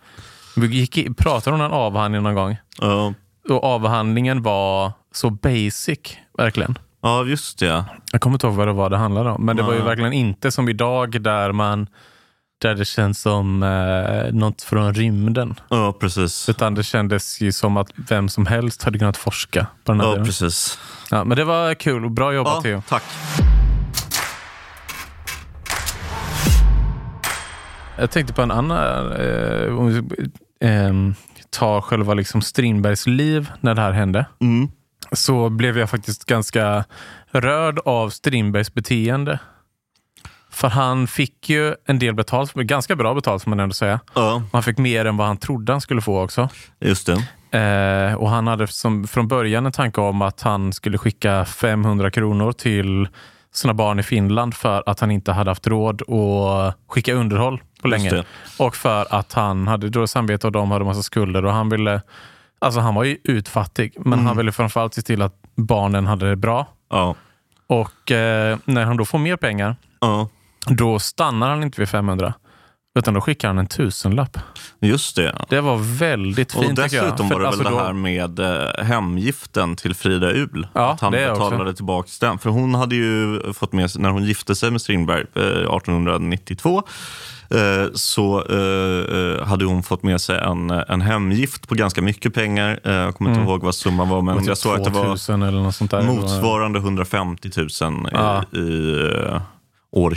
Vi 0.57 0.67
gick, 0.67 1.17
pratade 1.19 1.55
om 1.55 1.63
en 1.63 1.73
avhandling 1.73 2.23
någon 2.23 2.35
gång. 2.35 2.57
Ja. 2.81 3.15
Och 3.49 3.65
avhandlingen 3.65 4.43
var 4.43 4.93
så 5.13 5.31
basic, 5.31 5.99
verkligen. 6.39 6.79
Ja, 7.03 7.25
just 7.25 7.59
det. 7.59 7.85
Jag 8.13 8.21
kommer 8.21 8.35
inte 8.35 8.47
ihåg 8.47 8.57
vad 8.57 8.69
det 8.69 8.73
var 8.73 8.91
det 8.91 8.97
handlade 8.97 9.31
om. 9.31 9.45
Men 9.45 9.57
det 9.57 9.63
var 9.63 9.75
ju 9.75 9.83
verkligen 9.83 10.13
inte 10.13 10.51
som 10.51 10.69
idag 10.69 11.23
där 11.23 11.53
man 11.53 11.87
där 12.61 12.75
det 12.75 12.85
känns 12.85 13.21
som 13.21 13.63
eh, 13.63 14.33
något 14.35 14.63
från 14.63 14.95
rymden. 14.95 15.55
Ja, 15.69 15.93
precis. 16.01 16.49
Utan 16.49 16.75
det 16.75 16.83
kändes 16.83 17.41
ju 17.41 17.53
som 17.53 17.77
att 17.77 17.91
vem 18.09 18.29
som 18.29 18.47
helst 18.47 18.83
hade 18.83 18.99
kunnat 18.99 19.17
forska 19.17 19.67
på 19.85 19.93
den 19.93 20.01
här 20.01 20.07
Ja, 20.07 20.11
delen. 20.13 20.27
precis. 20.27 20.79
Ja, 21.11 21.25
men 21.25 21.37
det 21.37 21.45
var 21.45 21.75
kul 21.75 22.05
och 22.05 22.11
bra 22.11 22.33
jobbat 22.35 22.55
ja, 22.55 22.61
Theo. 22.63 22.83
Tack. 22.89 23.03
Jag 27.99 28.11
tänkte 28.11 28.33
på 28.35 28.43
en 28.43 28.51
annan, 28.51 29.13
eh, 29.13 29.79
om 29.79 29.87
vi 29.89 29.99
eh, 30.69 30.93
tar 31.51 31.81
själva 31.81 32.15
liksom 32.15 32.43
Strindbergs 32.43 33.07
liv 33.07 33.51
när 33.61 33.75
det 33.75 33.81
här 33.83 33.93
hände. 33.93 34.27
Mm. 34.41 34.69
Så 35.13 35.49
blev 35.49 35.79
jag 35.79 35.91
faktiskt 35.91 36.25
ganska 36.25 36.85
rörd 37.31 37.79
av 37.85 38.11
Strindbergs 38.11 38.75
beteende. 38.75 39.39
För 40.61 40.69
han 40.69 41.07
fick 41.07 41.49
ju 41.49 41.75
en 41.87 41.99
del 41.99 42.15
betalt, 42.15 42.55
ganska 42.55 42.97
bra 42.97 43.15
betalt 43.15 43.43
får 43.43 43.51
man 43.51 43.61
ändå 43.61 43.73
säga. 43.73 44.01
Ja. 44.15 44.43
Han 44.53 44.63
fick 44.63 44.79
mer 44.79 45.05
än 45.05 45.17
vad 45.17 45.27
han 45.27 45.37
trodde 45.37 45.73
han 45.73 45.81
skulle 45.81 46.01
få 46.01 46.23
också. 46.23 46.49
Just 46.81 47.07
det. 47.07 47.59
Eh, 47.59 48.15
och 48.15 48.31
han 48.31 48.47
hade 48.47 48.67
som, 48.67 49.07
från 49.07 49.29
början 49.29 49.67
en 49.67 49.73
tanke 49.73 50.01
om 50.01 50.23
att 50.23 50.41
han 50.43 50.73
skulle 50.73 50.99
skicka 50.99 51.45
500 51.45 52.11
kronor 52.11 52.53
till 52.53 53.09
sina 53.53 53.75
barn 53.75 53.99
i 53.99 54.03
Finland 54.03 54.55
för 54.55 54.83
att 54.87 55.01
han 55.01 55.11
inte 55.11 55.33
hade 55.33 55.51
haft 55.51 55.67
råd 55.67 56.03
att 56.03 56.77
skicka 56.89 57.15
underhåll 57.15 57.63
på 57.83 57.89
länge. 57.89 58.25
Och 58.59 58.77
för 58.77 59.07
att 59.15 59.33
han 59.33 59.69
hade 59.69 59.89
då 59.89 60.07
samvete 60.07 60.47
och 60.47 60.53
de 60.53 60.71
hade 60.71 60.85
massa 60.85 61.03
skulder 61.03 61.45
och 61.45 61.53
han 61.53 61.69
ville 61.69 62.01
Alltså 62.63 62.81
han 62.81 62.95
var 62.95 63.05
ju 63.05 63.19
utfattig, 63.25 63.93
men 63.97 64.13
mm. 64.13 64.27
han 64.27 64.37
ville 64.37 64.53
framförallt 64.53 64.95
se 64.95 65.03
till 65.03 65.23
att 65.23 65.35
barnen 65.55 66.07
hade 66.07 66.29
det 66.29 66.37
bra. 66.37 66.67
Ja. 66.91 67.15
Och 67.67 68.11
eh, 68.13 68.59
när 68.65 68.85
han 68.85 68.97
då 68.97 69.05
får 69.05 69.19
mer 69.19 69.37
pengar, 69.37 69.77
ja. 70.01 70.29
Då 70.67 70.99
stannar 70.99 71.51
han 71.51 71.63
inte 71.63 71.81
vid 71.81 71.89
500. 71.89 72.35
Utan 72.99 73.15
då 73.15 73.21
skickar 73.21 73.49
han 73.49 73.59
en 73.59 73.67
tusenlapp. 73.67 74.39
Just 74.81 75.17
det. 75.17 75.35
Det 75.49 75.61
var 75.61 75.77
väldigt 75.99 76.53
fint 76.53 76.69
Och 76.69 76.75
dessutom 76.85 77.29
För 77.29 77.35
var 77.35 77.41
det 77.41 77.47
alltså 77.49 77.63
väl 77.63 77.73
det 77.73 77.79
då- 77.79 77.85
här 77.85 77.93
med 77.93 78.39
eh, 78.39 78.85
hemgiften 78.85 79.77
till 79.77 79.95
Frida 79.95 80.31
Uhl. 80.33 80.67
Ja, 80.75 80.93
att 80.93 81.01
han 81.01 81.13
det 81.13 81.31
också. 81.31 81.43
betalade 81.51 81.75
tillbaka 81.75 82.09
den. 82.21 82.39
För 82.39 82.51
hon 82.51 82.75
hade 82.75 82.95
ju 82.97 83.41
fått 83.53 83.73
med 83.73 83.91
sig, 83.91 84.03
när 84.03 84.11
hon 84.11 84.25
gifte 84.25 84.55
sig 84.55 84.71
med 84.71 84.81
Strindberg 84.81 85.25
eh, 85.35 85.43
1892, 85.43 86.83
eh, 87.51 87.59
så 87.95 88.45
eh, 88.45 89.17
eh, 89.41 89.47
hade 89.47 89.65
hon 89.65 89.83
fått 89.83 90.03
med 90.03 90.21
sig 90.21 90.39
en, 90.39 90.71
en 90.71 91.01
hemgift 91.01 91.69
på 91.69 91.75
ganska 91.75 92.03
mycket 92.03 92.35
pengar. 92.35 92.81
Jag 92.83 93.15
kommer 93.15 93.31
inte 93.31 93.43
ihåg 93.43 93.63
vad 93.63 93.75
summan 93.75 94.09
var, 94.09 94.23
men 94.23 94.33
Mm. 94.33 94.45
Det 94.45 94.49
var 94.49 94.51
jag 94.51 94.57
typ 94.57 94.63
såg 94.63 94.77
att 94.79 94.85
det 94.85 94.91
var 94.91 95.05
2000 95.05 95.43
eller 95.43 95.61
något 95.61 95.75
sånt 95.75 95.91
där. 95.91 96.03
motsvarande 96.03 96.79
150 96.79 97.51
000 97.57 97.67
i, 97.67 98.09
Ja. 98.13 98.43
i 98.59 98.61
år 99.93 100.11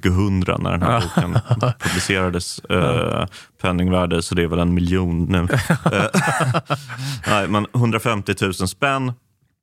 2000 0.00 0.40
när 0.62 0.70
den 0.70 0.82
här 0.82 1.00
boken 1.00 1.38
publicerades. 1.78 2.58
Eh, 2.58 3.26
penningvärde, 3.62 4.22
så 4.22 4.34
det 4.34 4.42
är 4.42 4.46
väl 4.46 4.58
en 4.58 4.74
miljon 4.74 5.24
nu. 5.24 5.48
Eh, 5.92 6.04
Nej, 7.28 7.48
men 7.48 7.66
150 7.74 8.34
000 8.40 8.54
spänn. 8.54 9.12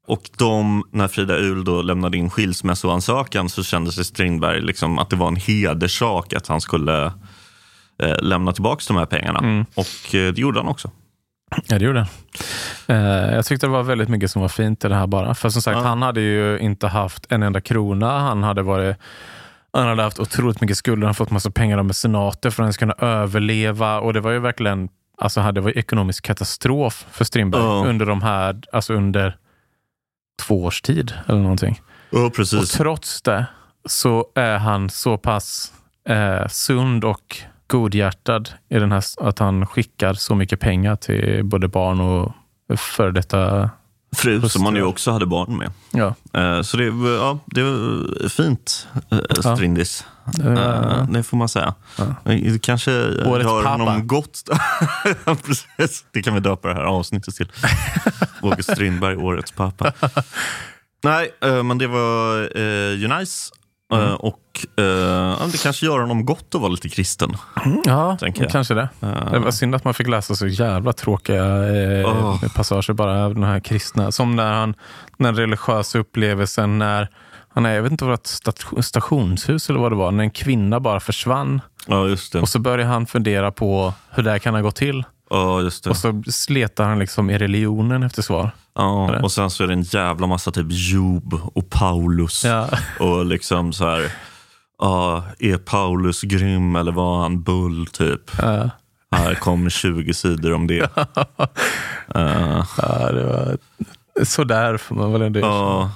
Och 0.08 0.22
de, 0.38 0.84
när 0.92 1.08
Frida 1.08 1.38
Uhl 1.38 1.64
då 1.64 1.82
lämnade 1.82 2.18
in 2.18 2.30
skilsmässoansökan 2.30 3.50
så 3.50 3.64
kände 3.64 3.92
sig 3.92 4.06
Strindberg 4.06 4.62
liksom 4.62 5.00
att 5.00 5.10
det 5.10 5.16
var 5.16 5.28
en 5.28 5.36
hederssak 5.36 6.34
att 6.34 6.48
han 6.48 6.62
skulle 6.62 7.06
eh, 8.04 8.22
lämna 8.22 8.54
tillbaka 8.54 8.84
de 8.88 8.98
här 8.98 9.06
pengarna. 9.06 9.66
Och 9.76 10.16
eh, 10.16 10.34
det 10.34 10.38
gjorde 10.42 10.60
han 10.60 10.68
också. 10.68 10.92
Ja, 11.68 11.80
det 11.80 11.86
gjorde 11.86 12.00
han. 12.00 12.08
Eh, 12.98 13.36
jag 13.36 13.46
tyckte 13.46 13.66
det 13.68 13.72
var 13.72 13.84
väldigt 13.84 14.10
mycket 14.10 14.32
som 14.32 14.42
var 14.42 14.50
fint 14.50 14.86
i 14.86 14.88
det 14.88 14.96
här 14.96 15.08
bara. 15.08 15.36
För 15.36 15.50
som 15.50 15.62
sagt, 15.62 15.78
Ja. 15.78 15.84
han 15.84 16.02
hade 16.02 16.22
ju 16.22 16.60
inte 16.60 16.88
haft 16.88 17.26
en 17.32 17.44
enda 17.44 17.62
krona. 17.62 18.20
Han 18.20 18.44
hade 18.44 18.62
varit 18.62 18.98
han 19.74 19.88
hade 19.88 20.04
haft 20.04 20.20
otroligt 20.20 20.62
mycket 20.62 20.78
skulder, 20.78 21.06
han 21.06 21.16
fått 21.16 21.32
massa 21.32 21.52
pengar 21.52 21.78
av 21.78 21.86
mecenater 21.86 22.50
för 22.50 22.64
att 22.64 22.74
skulle 22.74 22.94
kunna 22.94 23.08
överleva. 23.08 24.00
Och 24.00 24.14
det 24.14 24.20
var 24.20 24.32
ju 24.32 24.40
verkligen 24.40 24.90
alltså, 25.18 25.52
det 25.52 25.62
var 25.62 25.78
ekonomisk 25.78 26.24
katastrof 26.24 27.06
för 27.12 27.26
Strindberg 27.26 27.62
Ja. 27.62 27.84
under 27.88 28.06
de 28.06 28.22
här, 28.22 28.62
alltså 28.72 28.94
under 28.94 29.38
två 30.42 30.64
års 30.64 30.82
tid 30.82 31.14
eller 31.28 31.40
någonting. 31.40 31.82
Och 32.12 32.36
precis. 32.36 32.72
trots 32.72 33.22
det 33.22 33.46
så 33.86 34.28
är 34.36 34.58
han 34.58 34.90
så 34.90 35.18
pass 35.18 35.74
eh, 36.10 36.48
sund 36.48 37.04
och 37.04 37.38
godhjärtad 37.68 38.50
i 38.70 38.80
den 38.80 38.92
här, 38.92 39.04
att 39.18 39.40
han 39.40 39.66
skickar 39.66 40.14
så 40.14 40.36
mycket 40.36 40.60
pengar 40.60 40.96
till 40.96 41.44
både 41.44 41.68
barn 41.68 42.02
och 42.02 42.34
före 42.78 43.12
detta... 43.12 43.70
Fru 44.16 44.50
som 44.50 44.66
han 44.66 44.76
ju 44.76 44.84
också 44.84 45.12
hade 45.12 45.26
barn 45.26 45.58
med. 45.58 45.72
Ja, 45.92 46.16
Eh, 46.42 46.62
Så 46.62 46.78
det, 46.78 46.90
var- 46.92 47.10
ja, 47.10 47.40
det 47.46 47.64
var 47.64 48.30
fint, 48.30 48.88
eh, 49.12 49.54
Strindis. 49.56 50.06
eh, 50.40 50.52
Eh, 50.54 51.04
Det 51.10 51.24
får 51.24 51.38
man 51.38 51.50
säga. 51.50 51.74
Det 52.24 52.62
kanske 52.62 52.92
Årets 53.26 53.46
gör 53.46 53.64
pappa. 53.64 53.70
honom 53.84 54.08
gott. 54.08 54.44
Ja, 55.26 55.36
Precis. 55.46 56.06
Det 56.12 56.22
kan 56.24 56.34
vi 56.34 56.40
döpa 56.40 56.68
det 56.68 56.74
här 56.74 56.82
avsnittet 56.84 57.36
till. 57.36 57.52
August 58.42 58.72
Strindberg, 58.72 59.16
årets 59.16 59.52
pappa. 59.52 59.94
Nej, 61.04 61.32
eh, 61.44 61.64
men 61.64 61.78
det 61.78 61.88
var 61.88 62.40
eh, 62.58 62.94
ju 63.00 63.08
nice. 63.20 63.52
Eh, 63.94 63.98
Mm. 64.00 64.16
Och 64.16 64.66
eh, 64.78 64.86
ja, 64.86 65.46
det 65.52 65.62
kanske 65.64 65.86
gör 65.86 66.00
honom 66.00 66.26
gott 66.26 66.56
att 66.56 66.62
vara 66.62 66.72
lite 66.72 66.90
kristen. 66.90 67.38
ja 67.86 68.18
Tänker 68.20 68.42
jag. 68.42 68.52
kanske 68.52 68.74
det. 68.74 68.90
Eh, 69.02 69.32
Det 69.32 69.40
var 69.40 69.52
synd 69.52 69.76
att 69.76 69.84
man 69.84 69.94
fick 69.94 70.08
läsa 70.08 70.36
så 70.36 70.48
jävla 70.48 70.94
tråkiga 70.94 71.46
eh, 71.46 72.06
Åh. 72.08 72.44
passager 72.56 72.94
bara 72.94 73.26
av 73.26 73.34
den 73.34 73.44
här 73.44 73.60
kristna. 73.60 74.12
Som 74.12 74.36
när 74.36 74.54
han, 74.54 74.74
den 75.18 75.36
religiösa 75.36 76.00
upplevelsen 76.00 76.78
när 76.78 77.08
han 77.50 77.66
är, 77.66 77.74
jag 77.76 77.84
vet 77.84 77.92
inte 77.92 78.06
vad 78.06 78.20
det 78.76 78.82
stationshus 78.84 79.70
eller 79.70 79.80
vad 79.80 79.92
det 79.92 79.96
var, 79.96 80.12
när 80.12 80.24
en 80.24 80.32
kvinna 80.32 80.80
bara 80.80 81.00
försvann. 81.00 81.62
Ja. 81.88 82.16
Och 82.42 82.50
så 82.50 82.60
börjar 82.60 82.86
han 82.88 83.06
fundera 83.06 83.52
på 83.52 83.94
hur 84.10 84.24
det 84.24 84.32
här 84.32 84.40
kan 84.40 84.54
ha 84.54 84.62
gått 84.62 84.76
till. 84.76 85.04
Ja, 85.30 85.62
just 85.62 85.84
det. 85.84 85.90
Och 85.90 85.98
så 85.98 86.24
sletar 86.32 86.84
han 86.86 87.00
liksom 87.00 87.30
i 87.30 87.38
religionen 87.38 88.04
efter 88.04 88.22
svar. 88.22 88.52
Ja, 88.76 89.20
och 89.22 89.32
sen 89.32 89.50
så 89.50 89.64
är 89.64 89.68
det 89.68 89.74
en 89.74 89.82
jävla 89.82 90.28
massa 90.28 90.52
typ 90.52 90.68
Job 90.70 91.40
och 91.54 91.70
Paulus. 91.70 92.46
Ja. 92.46 92.70
Och 93.00 93.26
liksom 93.26 93.74
så 93.74 93.86
här, 93.86 94.12
ja, 94.80 95.24
är 95.40 95.58
Paulus 95.58 96.22
grym 96.22 96.76
eller 96.76 96.92
var 96.92 97.22
han 97.22 97.44
bull 97.44 97.88
typ? 97.88 98.22
Ja. 98.42 98.70
Här 99.12 99.34
kommer 99.36 99.70
20 99.70 100.14
sidor 100.14 100.54
om 100.54 100.68
det. 100.68 100.90
Eh, 102.16 102.66
Ja, 102.78 103.12
det 103.12 103.24
var 103.26 103.58
sådär 104.26 104.78
får 104.78 104.96
man 104.96 105.12
väl 105.14 105.22
ändå. 105.22 105.40
Ja, 105.40 105.92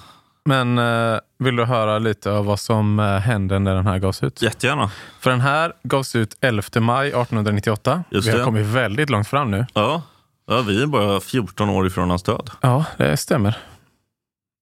Men 0.46 0.78
eh, 0.78 1.20
vill 1.40 1.56
du 1.56 1.66
höra 1.66 2.00
lite 2.00 2.32
av 2.32 2.46
vad 2.46 2.60
som 2.60 3.00
eh, 3.00 3.18
hände 3.18 3.60
när 3.60 3.76
den 3.76 3.88
här 3.88 3.98
gavs 3.98 4.24
ut? 4.24 4.42
jättegärna. 4.42 4.92
För 5.20 5.30
den 5.30 5.42
här 5.42 5.74
gavs 5.84 6.16
ut 6.16 6.38
11 6.42 6.64
maj 6.80 7.08
1898. 7.08 8.04
Just 8.12 8.28
Vi 8.28 8.32
har 8.32 8.38
det. 8.40 8.44
kommit 8.46 8.66
väldigt 8.68 9.10
långt 9.10 9.28
fram 9.28 9.52
nu. 9.52 9.66
Ja. 9.74 10.02
ja, 10.48 10.62
vi 10.62 10.82
är 10.84 10.88
bara 10.88 11.20
14 11.20 11.70
år 11.70 11.88
ifrån 11.88 12.10
hans 12.10 12.24
död. 12.24 12.50
Ja, 12.62 12.86
det 12.98 13.18
stämmer. 13.18 13.58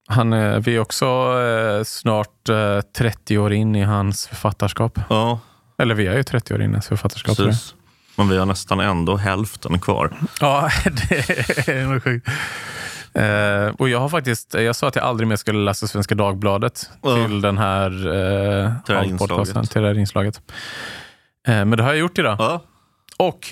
Han, 0.09 0.33
är- 0.33 0.59
vi 0.59 0.75
är 0.75 0.79
också 0.79 1.05
eh, 1.39 1.83
snart 1.83 2.49
eh, 2.49 2.81
30 2.97 3.37
år 3.37 3.53
in 3.53 3.75
i 3.75 3.81
hans 3.83 4.27
författarskap. 4.27 4.99
Ja, 5.09 5.39
Eller 5.77 5.95
vi 5.95 6.07
är 6.07 6.17
ju 6.17 6.23
30 6.23 6.53
år 6.53 6.61
in 6.61 6.69
i 6.69 6.73
hans 6.73 6.87
författarskap. 6.87 7.35
tror 7.35 7.47
jag. 7.47 7.55
precis. 7.55 7.75
Men 8.15 8.29
vi 8.29 8.37
har 8.37 8.45
nästan 8.45 8.79
ändå 8.79 9.15
hälften 9.17 9.79
kvar. 9.79 10.11
Ja, 10.41 10.69
det 11.09 11.67
är 11.67 11.85
nog 11.87 12.03
sjukt. 12.03 12.27
Eh, 13.13 13.67
och 13.77 13.89
jag 13.89 13.99
har 13.99 14.09
faktiskt, 14.09 14.53
jag 14.53 14.75
sa 14.75 14.87
att 14.87 14.95
jag 14.95 15.05
aldrig 15.05 15.27
mer 15.27 15.35
skulle 15.35 15.59
läsa 15.59 15.87
Svenska 15.87 16.15
Dagbladet 16.15 16.89
Ja. 17.01 17.15
till 17.15 17.41
den 17.41 17.57
här, 17.57 17.91
eh, 17.91 18.71
Till 18.85 18.93
det 18.93 18.99
här 18.99 19.03
inslaget. 19.07 19.71
till 19.71 19.81
det 19.81 19.87
här 19.87 19.97
inslaget. 19.97 20.41
Eh, 21.47 21.53
men 21.65 21.71
det 21.71 21.83
har 21.83 21.89
jag 21.89 21.99
gjort 21.99 22.19
idag. 22.19 22.35
Ja, 22.39 22.61
Och 23.17 23.47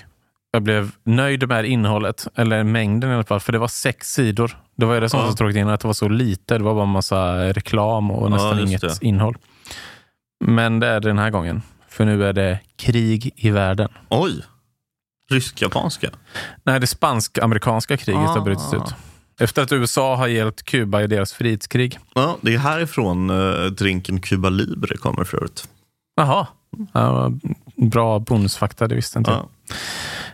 jag 0.51 0.63
blev 0.63 0.91
nöjd 1.03 1.47
med 1.47 1.65
innehållet, 1.65 2.27
eller 2.35 2.63
mängden 2.63 3.11
i 3.11 3.13
alla 3.13 3.23
fall, 3.23 3.39
för 3.39 3.51
det 3.51 3.59
var 3.59 3.67
sex 3.67 4.13
sidor. 4.13 4.57
Det 4.75 4.85
var 4.85 5.01
det 5.01 5.09
som 5.09 5.19
var 5.19 5.27
Ja. 5.27 5.31
så 5.31 5.37
tråkigt 5.37 5.57
innan, 5.57 5.73
att 5.73 5.79
det 5.81 5.87
var 5.87 5.93
så 5.93 6.09
lite. 6.09 6.57
Det 6.57 6.63
var 6.63 6.73
bara 6.73 6.83
en 6.83 6.89
massa 6.89 7.37
reklam 7.53 8.11
och 8.11 8.31
nästan 8.31 8.59
inget 8.59 8.81
det. 8.81 8.97
innehåll. 9.01 9.37
Men 10.45 10.79
det 10.79 10.87
är 10.87 10.99
det 10.99 11.07
den 11.09 11.19
här 11.19 11.29
gången. 11.29 11.61
För 11.89 12.05
nu 12.05 12.25
är 12.25 12.33
det 12.33 12.59
krig 12.77 13.31
i 13.35 13.49
världen. 13.49 13.89
oj. 14.09 14.41
Rysk-japanska. 15.31 16.09
Nej, 16.63 16.79
det 16.79 16.87
spansk-amerikanska 16.87 17.97
kriget 17.97 18.21
har 18.29 18.37
Ah. 18.37 18.41
brutits 18.41 18.73
ut. 18.73 18.95
Efter 19.39 19.61
att 19.61 19.71
USA 19.71 20.15
har 20.15 20.27
hjälpt 20.27 20.63
Kuba 20.63 21.01
i 21.01 21.07
deras 21.07 21.33
frihetskrig. 21.33 21.99
Ja, 22.15 22.37
det 22.41 22.53
är 22.53 22.57
härifrån 22.57 23.29
uh, 23.29 23.65
drinken 23.65 24.21
Cuba 24.21 24.49
Libre 24.49 24.97
kommer 24.97 25.23
förut. 25.23 25.67
Jaha, 26.15 26.47
ja, 26.93 27.31
bra 27.75 28.19
bonusfakta, 28.19 28.87
det 28.87 28.95
visste 28.95 29.19
inte. 29.19 29.31
Ja. 29.31 29.49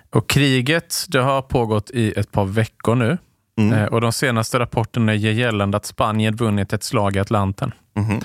Och 0.10 0.30
kriget 0.30 1.06
det 1.08 1.20
har 1.22 1.42
pågått 1.42 1.90
i 1.92 2.12
ett 2.12 2.32
par 2.32 2.46
veckor 2.46 2.96
nu. 2.96 3.18
Mm. 3.58 3.74
Eh, 3.80 3.86
Och 3.86 4.02
De 4.02 4.14
senaste 4.14 4.60
rapporterna 4.60 5.14
ger 5.16 5.32
gällande 5.32 5.78
att 5.78 5.86
Spanien 5.86 6.36
vunnit 6.36 6.74
ett 6.74 6.84
slag 6.84 7.16
i 7.16 7.20
Atlanten. 7.20 7.72
Mhm. 7.96 8.22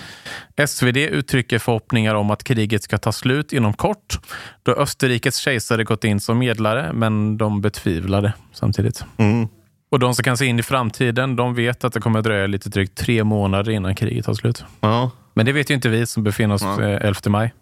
SvD 0.67 0.97
uttrycker 0.97 1.59
förhoppningar 1.59 2.15
om 2.15 2.31
att 2.31 2.45
kriget 2.45 2.83
ska 2.83 2.99
ta 2.99 3.13
slut 3.13 3.53
inom 3.53 3.73
kort 3.73 4.19
då 4.63 4.73
Österrikes 4.73 5.37
kejsare 5.37 5.85
gått 5.85 6.05
in 6.05 6.21
som 6.21 6.39
medlare, 6.39 6.93
men 6.93 7.37
de 7.39 7.61
betvivlade 7.61 8.33
samtidigt. 8.53 9.05
Mm. 9.17 9.49
Och 9.91 9.99
De 9.99 10.15
som 10.15 10.23
kan 10.23 10.37
se 10.37 10.47
in 10.47 10.59
i 10.59 10.63
framtiden 10.63 11.37
de 11.37 11.55
vet 11.55 11.85
att 11.85 11.93
det 11.93 12.01
kommer 12.01 12.19
att 12.19 12.25
dröja 12.25 12.47
lite 12.47 12.69
drygt 12.69 12.99
tre 12.99 13.25
månader 13.25 13.73
innan 13.73 13.95
kriget 13.95 14.25
tar 14.27 14.35
slut. 14.35 14.65
Ja. 14.81 15.11
Men 15.35 15.47
det 15.47 15.53
vet 15.53 15.71
ju 15.71 15.75
inte 15.75 15.89
vi 15.89 16.07
som 16.07 16.23
befinner 16.25 16.55
oss 16.55 16.63
Ja. 16.63 16.83
eh, 16.83 17.07
11 17.07 17.21
maj. 17.27 17.55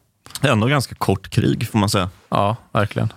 Ändå 0.43 0.67
ganska 0.67 0.95
kort 0.95 1.29
krig 1.31 1.69
får 1.69 1.79
man 1.79 1.89
säga. 1.89 2.11
Ja, 2.29 2.57
verkligen. 2.73 3.13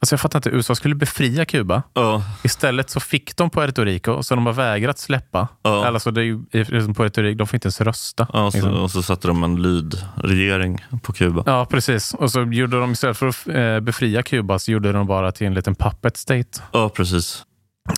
Alltså 0.00 0.12
jag 0.12 0.20
fattar 0.20 0.38
inte, 0.38 0.50
USA 0.50 0.74
skulle 0.74 0.94
befria 0.94 1.44
Kuba. 1.44 1.82
Ja, 1.94 2.22
Istället 2.42 2.90
så 2.90 3.00
fick 3.00 3.36
de 3.36 3.50
Puerto 3.50 3.84
Rico, 3.84 4.22
så 4.22 4.34
de 4.34 4.46
har 4.46 4.52
vägrat 4.52 4.98
släppa. 4.98 5.48
Ja. 5.62 5.86
Alltså 5.86 6.10
det 6.10 6.20
är 6.20 6.24
ju, 6.24 6.42
liksom 6.52 6.94
Puerto 6.94 7.22
Rico, 7.22 7.38
de 7.38 7.46
får 7.46 7.56
inte 7.56 7.66
ens 7.66 7.80
rösta. 7.80 8.26
ja 8.32 8.50
så, 8.50 8.56
liksom. 8.56 8.74
och 8.74 8.90
så 8.90 9.02
satte 9.02 9.28
de 9.28 9.42
en 9.44 9.62
lydregering 9.62 10.84
på 11.02 11.12
Kuba. 11.12 11.42
Ja, 11.46 11.66
precis. 11.70 12.14
Och 12.14 12.30
så 12.30 12.42
gjorde 12.42 12.80
de 12.80 12.92
istället 12.92 13.16
för 13.16 13.28
att 13.28 13.48
eh, 13.48 13.80
befria 13.80 14.22
Kuba 14.22 14.58
så 14.58 14.70
gjorde 14.72 14.92
de 14.92 15.06
bara 15.06 15.32
till 15.32 15.46
en 15.46 15.54
liten 15.54 15.74
puppet 15.74 16.16
state. 16.16 16.62
Ja, 16.72 16.88
precis. 16.88 17.42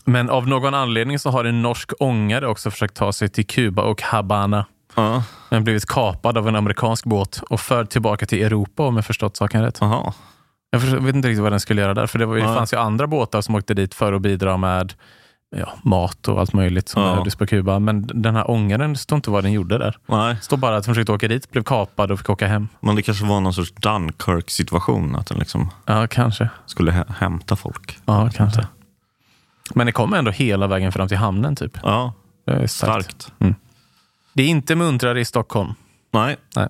Men 0.05 0.31
av 0.31 0.49
någon 0.49 0.75
anledning 0.75 1.19
så 1.19 1.31
har 1.31 1.45
en 1.45 1.63
norsk 1.63 1.91
ångare 2.01 2.47
också 2.49 2.71
försökt 2.71 2.95
ta 2.97 3.13
sig 3.13 3.29
till 3.29 3.47
Kuba 3.47 3.83
och 3.83 4.03
Habana. 4.03 4.67
Ja, 4.95 5.23
Men 5.51 5.65
blivit 5.65 5.87
kapad 5.87 6.39
av 6.39 6.49
en 6.49 6.57
amerikansk 6.57 7.05
båt 7.05 7.43
och 7.51 7.61
förd 7.61 7.91
tillbaka 7.91 8.27
till 8.27 8.43
Europa 8.43 8.87
om 8.87 8.97
jag 8.97 9.05
förstått 9.05 9.37
saken 9.37 9.63
rätt. 9.63 9.83
aha. 9.83 10.15
Jag 10.71 10.81
förstår- 10.83 10.99
vet 10.99 11.15
inte 11.15 11.29
riktigt 11.29 11.43
vad 11.43 11.53
den 11.53 11.61
skulle 11.61 11.81
göra 11.83 11.95
där. 11.95 12.07
För 12.07 12.19
det, 12.19 12.27
var, 12.27 12.37
det 12.37 12.43
fanns 12.43 12.73
ju 12.73 12.77
andra 12.77 13.07
båtar 13.07 13.41
som 13.41 13.55
åkte 13.55 13.75
dit 13.75 13.95
för 13.95 14.13
att 14.13 14.23
bidra 14.23 14.57
med 14.57 14.93
ja, 15.57 15.73
mat 15.83 16.29
och 16.29 16.41
allt 16.41 16.53
möjligt 16.53 16.89
som 16.89 17.03
Ja. 17.03 17.25
på 17.39 17.47
Kuba. 17.47 17.79
Men 17.79 18.07
den 18.07 18.37
här 18.37 18.51
ångaren, 18.51 18.93
det 18.93 18.99
står 18.99 19.17
inte 19.17 19.31
vad 19.31 19.45
den 19.45 19.53
gjorde 19.53 19.79
där. 19.79 19.97
Nej, 20.07 20.35
Det 20.35 20.41
står 20.41 20.57
bara 20.57 20.77
att 20.77 20.85
den 20.85 20.95
försökte 20.95 21.13
åka 21.13 21.29
dit, 21.29 21.51
blev 21.51 21.63
kapad 21.63 22.11
och 22.11 22.19
fick 22.19 22.31
åka 22.31 22.47
hem. 22.47 22.69
men 22.81 22.97
det 22.97 23.03
kanske 23.03 23.25
var 23.25 23.41
någon 23.41 23.55
sorts 23.55 23.73
Dunkirk-situation. 23.73 25.17
Att 25.17 25.27
den 25.27 25.39
liksom 25.39 25.71
Ja, 25.85 26.07
kanske. 26.07 26.49
skulle 26.67 26.91
hä- 26.93 27.13
hämta 27.19 27.57
folk. 27.57 27.99
Ja, 28.05 28.31
kanske. 28.35 28.67
Men 29.75 29.87
det 29.87 29.93
kom 29.93 30.15
ändå 30.15 30.31
hela 30.31 30.67
vägen 30.67 30.93
fram 30.93 31.09
till 31.09 31.17
hamnen 31.17 31.57
typ. 31.57 31.79
Ja, 31.83 32.13
Det 32.47 32.53
är 32.53 32.67
starkt. 32.67 33.23
Starkt. 33.23 33.33
Det 34.33 34.43
är 34.43 34.47
inte 34.49 34.75
muntrare 34.75 35.21
i 35.21 35.25
Stockholm. 35.25 35.75
Nej. 36.13 36.37
Nej. 36.57 36.69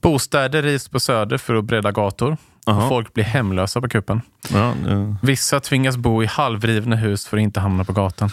Bostäder 0.00 0.62
rivs 0.62 0.88
på 0.88 1.00
Söder 1.00 1.38
för 1.38 1.54
att 1.54 1.64
bredda 1.64 1.92
gator. 1.92 2.36
Aha. 2.66 2.88
Folk 2.88 3.14
blir 3.14 3.24
hemlösa 3.24 3.80
på 3.80 3.88
kuppen. 3.88 4.20
Ja, 4.52 4.74
det 4.84 5.16
Vissa 5.22 5.60
tvingas 5.60 5.96
bo 5.96 6.22
i 6.22 6.26
halvrivna 6.26 6.96
hus 6.96 7.26
för 7.26 7.36
att 7.36 7.40
inte 7.42 7.60
hamna 7.60 7.84
på 7.84 7.92
gatan. 7.92 8.30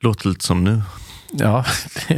låter 0.00 0.28
lite 0.28 0.44
som 0.44 0.64
nu. 0.64 0.82
Ja, 1.32 1.64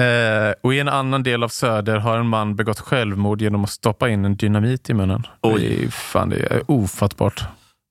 eh, 0.00 0.52
Och 0.60 0.74
i 0.74 0.78
en 0.80 0.88
annan 0.88 1.22
del 1.22 1.42
av 1.42 1.48
Söder 1.48 1.96
har 1.96 2.18
en 2.18 2.26
man 2.28 2.56
begått 2.56 2.80
självmord 2.80 3.42
genom 3.42 3.64
att 3.64 3.70
stoppa 3.70 4.08
in 4.08 4.24
en 4.24 4.36
dynamit 4.36 4.90
i 4.90 4.94
munnen. 4.94 5.26
Oj. 5.42 5.60
Det 5.60 5.84
är, 5.84 5.90
fan, 5.90 6.28
det 6.28 6.36
är 6.36 6.62
ofattbart. 6.70 7.44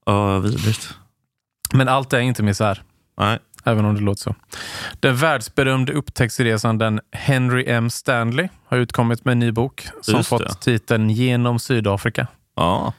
Ja, 0.06 0.40
vidrigt. 0.40 0.94
Men 1.74 1.88
allt 1.88 2.14
är 2.14 2.20
inte 2.20 2.44
misär. 2.44 2.82
Nej. 3.20 3.40
Även 3.66 3.86
om 3.86 3.96
det 3.96 4.02
låter 4.02 4.22
så. 4.22 4.36
Den 5.00 5.16
världsberömde 5.16 5.94
upptäcktsresanden 5.94 7.00
Henry 7.12 7.66
M. 7.70 7.90
Stanley 7.90 8.48
har 8.68 8.78
utkommit 8.78 9.26
med 9.26 9.32
en 9.32 9.40
ny 9.40 9.52
bok 9.52 9.88
som 10.02 10.16
Just 10.18 10.30
fått 10.30 10.48
det. 10.48 10.54
titeln 10.62 11.10
Genom 11.10 11.60
Sydafrika. 11.60 12.28
Ja. 12.56 12.94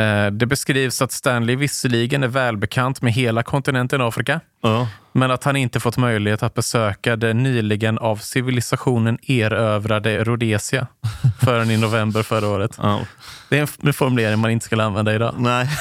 Eh, 0.00 0.26
Det 0.26 0.46
beskrivs 0.46 1.02
att 1.02 1.12
Stanley 1.12 1.56
visserligen 1.56 2.22
är 2.22 2.28
välbekant 2.28 3.02
med 3.02 3.12
hela 3.12 3.42
kontinenten 3.42 4.00
Afrika, 4.00 4.40
Ja. 4.62 4.88
men 5.12 5.30
att 5.30 5.44
han 5.44 5.56
inte 5.56 5.80
fått 5.80 5.96
möjlighet 5.96 6.42
att 6.42 6.54
besöka 6.54 7.16
det 7.16 7.34
nyligen 7.34 7.98
av 7.98 8.16
civilisationen 8.16 9.18
erövrade 9.30 10.24
Rhodesia 10.24 10.86
förrän 11.40 11.70
i 11.70 11.76
november 11.76 12.22
förra 12.22 12.48
året. 12.48 12.78
ja. 12.82 13.00
Det 13.48 13.58
är 13.58 13.68
en 13.86 13.92
formulering 13.92 14.38
man 14.38 14.50
inte 14.50 14.66
skulle 14.66 14.84
använda 14.84 15.14
idag. 15.14 15.34
Nej. 15.38 15.68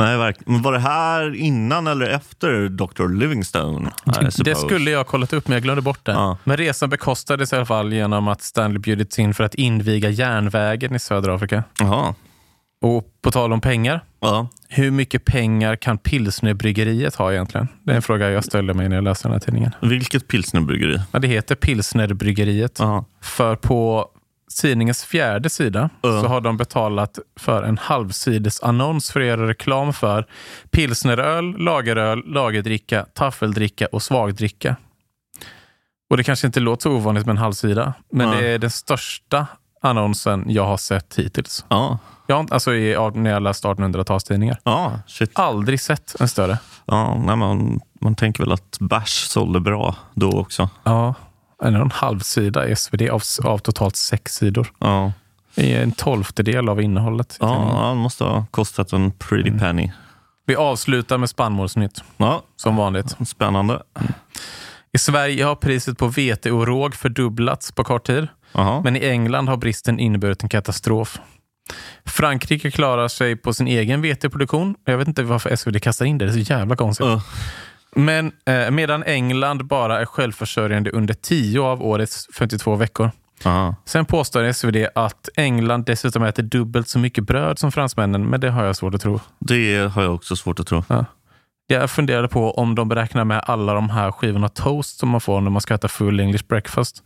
Nej, 0.00 0.18
verkligen. 0.18 0.52
Men 0.52 0.62
var 0.62 0.72
det 0.72 0.78
här 0.78 1.34
innan 1.34 1.86
eller 1.86 2.06
efter 2.06 2.68
Dr. 2.68 3.08
Livingstone? 3.08 3.90
Det 4.44 4.54
skulle 4.54 4.90
jag 4.90 4.98
ha 4.98 5.04
kollat 5.04 5.32
upp, 5.32 5.48
men 5.48 5.54
jag 5.54 5.62
glömde 5.62 5.82
bort 5.82 6.04
det. 6.06 6.12
Ja. 6.12 6.38
Men 6.44 6.56
resan 6.56 6.90
bekostades 6.90 7.52
i 7.52 7.56
alla 7.56 7.66
fall 7.66 7.92
genom 7.92 8.28
att 8.28 8.42
Stanley 8.42 8.78
bjudits 8.78 9.18
in 9.18 9.34
för 9.34 9.44
att 9.44 9.54
inviga 9.54 10.08
järnvägen 10.10 10.94
i 10.94 10.98
södra 10.98 11.34
Afrika. 11.34 11.64
Jaha. 11.78 12.14
Och 12.82 13.04
på 13.22 13.30
tal 13.30 13.52
om 13.52 13.60
pengar, 13.60 14.04
Ja. 14.20 14.48
hur 14.68 14.90
mycket 14.90 15.24
pengar 15.24 15.76
kan 15.76 15.98
Pilsnerbryggeriet 15.98 17.14
ha 17.14 17.32
egentligen? 17.32 17.68
Det 17.82 17.92
är 17.92 17.96
en 17.96 18.02
fråga 18.02 18.30
jag 18.30 18.44
ställde 18.44 18.74
mig 18.74 18.88
när 18.88 18.96
jag 18.96 19.04
läste 19.04 19.28
den 19.28 19.32
här 19.32 19.40
tidningen. 19.40 19.70
Vilket 19.82 20.28
pilsnerbryggeri? 20.28 21.00
Ja, 21.12 21.18
det 21.18 21.28
heter 21.28 21.54
Pilsnerbryggeriet. 21.54 22.76
Ja. 22.78 23.04
För 23.22 23.56
på 23.56 24.08
tidningens 24.54 25.04
fjärde 25.04 25.50
sida 25.50 25.90
Ja. 26.02 26.22
så 26.22 26.28
har 26.28 26.40
de 26.40 26.56
betalat 26.56 27.18
för 27.36 27.62
en 27.62 27.78
halvsides 27.78 28.62
annons 28.62 29.10
för 29.12 29.20
att 29.20 29.26
göra 29.26 29.48
reklam 29.48 29.92
för 29.92 30.26
pilsneröl, 30.70 31.58
lageröl, 31.58 32.22
lagerdricka, 32.26 33.06
taffeldricka 33.14 33.86
och 33.92 34.02
svagdricka. 34.02 34.76
Och 36.10 36.16
det 36.16 36.24
kanske 36.24 36.46
inte 36.46 36.60
låter 36.60 36.82
så 36.82 36.90
ovanligt 36.92 37.26
med 37.26 37.32
en 37.32 37.38
halvsida, 37.38 37.94
men 38.12 38.28
Ja. 38.28 38.34
det 38.34 38.46
är 38.48 38.58
den 38.58 38.70
största 38.70 39.46
annonsen 39.82 40.44
jag 40.48 40.66
har 40.66 40.76
sett 40.76 41.14
hittills. 41.18 41.64
Ja. 41.68 41.98
Har, 42.28 42.40
inte- 42.40 42.54
alltså 42.54 42.74
i, 42.74 43.10
när 43.14 43.30
jag 43.30 43.42
läst 43.42 43.64
1800-talstidningar. 43.64 44.56
Ja, 44.64 45.00
shit. 45.06 45.30
Aldrig 45.34 45.80
sett 45.80 46.20
en 46.20 46.28
större. 46.28 46.58
Ja, 46.84 47.22
nej, 47.26 47.36
man, 47.36 47.80
man 48.00 48.14
tänker 48.14 48.42
väl 48.44 48.52
att 48.52 48.76
bärs 48.80 49.10
sålde 49.28 49.60
bra 49.60 49.94
då 50.14 50.30
också. 50.40 50.68
Ja, 50.82 51.14
en 51.62 51.76
och 51.76 51.82
en 51.82 51.90
halv 51.90 52.20
sida 52.20 52.68
i 52.68 52.76
SvD 52.76 53.02
av, 53.10 53.22
av 53.44 53.58
totalt 53.58 53.96
sex 53.96 54.34
sidor. 54.34 54.72
Ja, 54.78 55.12
Det 55.54 55.74
är 55.76 55.82
en 55.82 55.92
tolftedel 55.92 56.68
av 56.68 56.80
innehållet. 56.80 57.36
ja 57.40 57.78
han 57.86 57.96
måste 57.96 58.24
ha 58.24 58.46
kostat 58.50 58.92
en 58.92 59.10
pretty 59.10 59.48
Mm. 59.48 59.60
penny. 59.60 59.92
Vi 60.46 60.56
avslutar 60.56 61.18
med 61.18 61.30
spannmålsnytt, 61.30 62.02
Ja, 62.16 62.42
som 62.56 62.76
vanligt. 62.76 63.16
spännande. 63.28 63.82
I 64.92 64.98
Sverige 64.98 65.44
har 65.44 65.54
priset 65.54 65.98
på 65.98 66.06
vete 66.08 66.50
och 66.52 66.66
råg 66.66 66.94
fördubblats 66.94 67.72
på 67.72 67.84
kort 67.84 68.06
tid. 68.06 68.28
Jaha. 68.52 68.80
Men 68.84 68.96
i 68.96 69.04
England 69.08 69.48
har 69.48 69.56
bristen 69.56 69.98
inneburit 70.00 70.42
en 70.42 70.48
katastrof. 70.48 71.18
Frankrike 72.04 72.70
klarar 72.70 73.08
sig 73.08 73.36
på 73.36 73.52
sin 73.54 73.68
egen 73.68 74.02
veteproduktion. 74.02 74.74
Jag 74.84 74.98
vet 74.98 75.08
inte 75.08 75.22
varför 75.22 75.56
SvD 75.56 75.80
kastar 75.82 76.04
in 76.06 76.18
det. 76.18 76.24
Det 76.24 76.30
är 76.40 76.44
så 76.44 76.52
jävla 76.52 76.76
konstigt. 76.76 77.06
Ja. 77.06 77.22
Men 77.96 78.32
eh, 78.46 78.70
medan 78.70 79.02
England 79.02 79.66
bara 79.66 80.00
är 80.00 80.04
självförsörjande 80.04 80.90
under 80.90 81.14
10 81.14 81.60
av 81.60 81.82
årets 81.82 82.28
52 82.38 82.76
veckor. 82.76 83.10
Aha. 83.44 83.74
Sen 83.84 84.04
påstår 84.04 84.52
SvD 84.52 84.76
att 84.94 85.28
England 85.36 85.84
dessutom 85.84 86.22
äter 86.22 86.42
dubbelt 86.42 86.88
så 86.88 86.98
mycket 86.98 87.24
bröd 87.24 87.58
som 87.58 87.72
fransmännen, 87.72 88.26
men 88.26 88.40
det 88.40 88.50
har 88.50 88.64
jag 88.64 88.76
svårt 88.76 88.94
att 88.94 89.00
tro. 89.00 89.20
Det 89.38 89.92
har 89.92 90.02
jag 90.02 90.14
också 90.14 90.36
svårt 90.36 90.60
att 90.60 90.66
tro. 90.66 90.82
Jag 91.66 91.90
funderade 91.90 92.28
på 92.28 92.50
om 92.50 92.74
de 92.74 92.88
beräknar 92.88 93.24
med 93.24 93.42
alla 93.46 93.74
de 93.74 93.90
här 93.90 94.12
skivorna 94.12 94.48
toast 94.48 94.98
som 94.98 95.08
man 95.08 95.20
får 95.20 95.40
när 95.40 95.50
man 95.50 95.60
ska 95.60 95.74
äta 95.74 95.88
full 95.88 96.20
English 96.20 96.44
breakfast. 96.48 97.02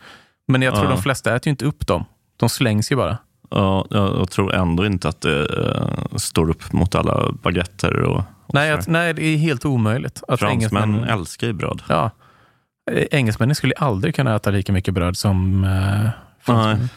Men 0.49 0.63
jag 0.63 0.75
tror 0.75 0.87
Ja. 0.87 0.91
de 0.91 1.03
flesta 1.03 1.37
äter 1.37 1.47
ju 1.49 1.51
inte 1.51 1.65
upp 1.65 1.87
dem. 1.87 2.05
De 2.37 2.49
slängs 2.49 2.93
ju 2.93 2.97
bara. 2.97 3.19
Ja, 3.51 3.87
jag, 3.91 4.31
tror 4.31 4.55
ändå 4.55 4.87
inte 4.87 5.09
att 5.09 5.21
det 5.21 5.47
eh, 5.67 6.17
står 6.17 6.51
upp 6.51 6.73
mot 6.73 6.95
alla 6.95 7.33
baguetter 7.43 8.01
och 8.01 8.23
Nej, 8.53 8.73
att, 8.73 8.87
nej, 8.87 9.15
det 9.15 9.23
är 9.23 9.37
helt 9.37 9.65
omöjligt. 9.65 10.23
Att 10.29 10.41
Fransmän 10.41 10.83
engelsmän, 10.83 11.05
älskar 11.19 11.47
ju 11.47 11.53
bröd. 11.53 11.83
ja, 11.89 12.11
Eh, 12.91 13.07
engelsmännen 13.11 13.55
skulle 13.55 13.75
aldrig 13.75 14.15
kunna 14.15 14.37
äta 14.37 14.51
lika 14.51 14.73
mycket 14.73 14.95
bröd 14.95 15.17
som 15.17 15.65
eh, 15.65 16.11
fransmännen. 16.41 16.89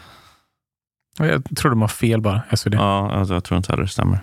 Jag 1.18 1.42
tror 1.56 1.70
de 1.70 1.80
har 1.80 1.88
fel 1.88 2.20
bara, 2.20 2.42
SvD. 2.56 2.74
Ja, 2.74 3.18
jag, 3.18 3.30
jag 3.36 3.44
tror 3.44 3.56
inte 3.56 3.72
heller 3.72 3.82
det 3.82 3.88
stämmer. 3.88 4.18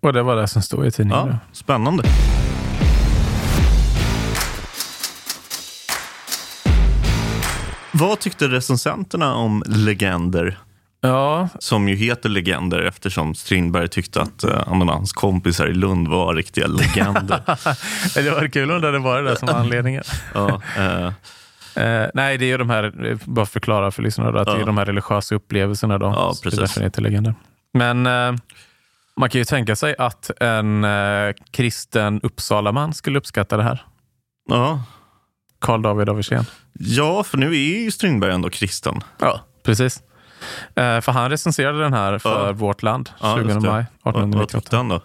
Och 0.00 0.12
det 0.12 0.22
var 0.22 0.36
det 0.36 0.48
som 0.48 0.62
stod 0.62 0.86
i 0.86 0.90
tidningen. 0.90 1.28
Ja, 1.28 1.38
spännande. 1.52 2.02
Vad 7.92 8.20
tyckte 8.20 8.48
recensenterna 8.48 9.34
om 9.34 9.62
Legender? 9.66 10.58
Ja, 11.08 11.48
Som 11.58 11.88
ju 11.88 11.94
heter 11.96 12.28
Legender 12.28 12.80
eftersom 12.82 13.34
Strindberg 13.34 13.88
tyckte 13.88 14.20
att 14.22 14.44
eh, 14.44 14.50
ja, 14.66 14.72
hans 14.92 15.12
kompisar 15.12 15.66
i 15.66 15.74
Lund 15.74 16.08
var 16.08 16.34
riktiga 16.34 16.66
legender. 16.66 17.40
det 18.22 18.30
var 18.30 18.48
kul 18.48 18.70
om 18.70 18.80
det 18.80 18.86
hade 18.86 18.98
varit 18.98 19.26
det 19.30 19.36
som 19.38 19.46
var 19.46 19.54
anledningen. 19.54 20.02
ja, 20.34 20.60
eh, 20.76 21.12
Eh, 21.76 22.06
nej, 22.14 22.38
det 22.38 22.44
är 22.44 22.46
ju 22.46 22.56
de 22.58 22.70
här, 22.70 23.06
eh, 23.06 23.18
bara 23.24 23.46
förklara 23.46 23.90
för 23.90 24.02
lyssnarna, 24.02 24.40
att 24.40 24.46
det 24.46 24.52
är 24.52 24.58
Ja. 24.58 24.66
de 24.66 24.78
här 24.78 24.84
religiösa 24.84 25.34
upplevelserna 25.34 25.98
då. 25.98 26.06
Ja, 26.06 26.32
Så 26.34 26.42
det 26.42 26.46
är 26.46 26.50
precis. 26.50 26.58
därför 26.60 26.80
det 26.80 26.86
heter 26.86 27.02
legender. 27.02 27.34
Men 27.72 28.06
eh, 28.06 28.34
man 29.16 29.30
kan 29.30 29.38
ju 29.38 29.44
tänka 29.44 29.76
sig 29.76 29.94
att 29.98 30.30
en 30.40 30.84
eh, 30.84 31.32
kristen 31.50 32.20
Uppsalaman 32.22 32.94
skulle 32.94 33.18
uppskatta 33.18 33.56
det 33.56 33.62
här. 33.62 33.84
ja. 34.48 34.82
Karl 35.60 35.82
David 35.82 36.08
av 36.08 36.16
Wirsén. 36.16 36.44
ja, 36.72 37.24
för 37.24 37.38
nu 37.38 37.46
är 37.46 37.82
ju 37.84 37.90
Strindberg 37.90 38.32
ändå 38.32 38.50
kristen. 38.50 39.00
Ja, 39.18 39.40
precis. 39.64 40.02
Eh, 40.74 41.00
för 41.00 41.12
han 41.12 41.30
recenserade 41.30 41.78
den 41.82 41.92
här 41.92 42.18
för 42.18 42.46
Ja. 42.46 42.52
Vårt 42.52 42.82
Land 42.82 43.10
Ja, 43.20 43.36
20 43.36 43.48
just 43.48 43.60
det. 43.60 43.70
maj 43.70 43.84
Vad, 44.02 44.14
vad 44.14 44.22
1898. 44.24 44.60
tyckte 44.60 44.76
han 44.76 44.88
då? 44.88 45.00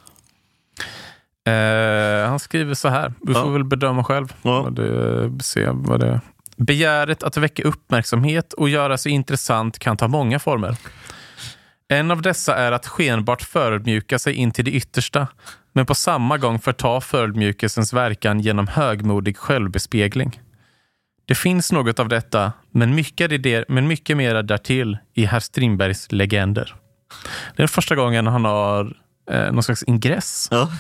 Eh, 1.52 2.30
han 2.30 2.40
skriver 2.40 2.74
så 2.74 2.88
här, 2.90 3.14
du 3.22 3.34
Ja. 3.34 3.42
får 3.44 3.52
väl 3.52 3.64
bedöma 3.64 4.04
själv. 4.04 4.34
Ja. 4.42 4.62
Vad 4.62 4.74
det, 4.76 5.44
se 5.44 5.68
vad 5.72 6.00
det 6.00 6.22
Begäret 6.58 7.24
att 7.24 7.38
väcka 7.38 7.64
uppmärksamhet 7.64 8.54
och 8.54 8.70
göra 8.70 8.98
sig 8.98 9.12
intressant 9.12 9.80
kan 9.80 9.98
ta 9.98 10.08
många 10.08 10.40
former. 10.40 10.76
En 11.88 12.12
av 12.12 12.22
dessa 12.22 12.56
är 12.56 12.72
att 12.72 12.88
skenbart 12.88 13.42
förödmjuka 13.42 14.20
sig 14.20 14.34
in 14.34 14.52
till 14.52 14.66
det 14.66 14.72
yttersta, 14.72 15.28
men 15.74 15.86
på 15.86 15.96
samma 15.96 16.38
gång 16.38 16.60
förta 16.60 17.02
förödmjukelsens 17.02 17.94
verkan 17.94 18.40
genom 18.40 18.68
högmodig 18.68 19.38
självbespegling. 19.38 20.40
Det 21.30 21.36
finns 21.36 21.72
något 21.72 22.00
av 22.00 22.08
detta, 22.08 22.52
men 22.72 22.96
mycket, 22.96 23.44
det, 23.44 23.66
men 23.70 23.88
mycket 23.88 24.18
mera 24.18 24.42
därtill 24.42 24.98
i 25.14 25.26
herr 25.26 25.40
Strindbergs 25.40 26.12
legender. 26.12 26.76
Det 27.56 27.64
är 27.64 27.68
första 27.68 27.96
gången 27.96 28.28
han 28.28 28.46
har 28.46 28.98
eh, 29.32 29.52
någon 29.52 29.64
slags 29.64 29.84
ingress 29.84 30.48
Ja. 30.52 30.72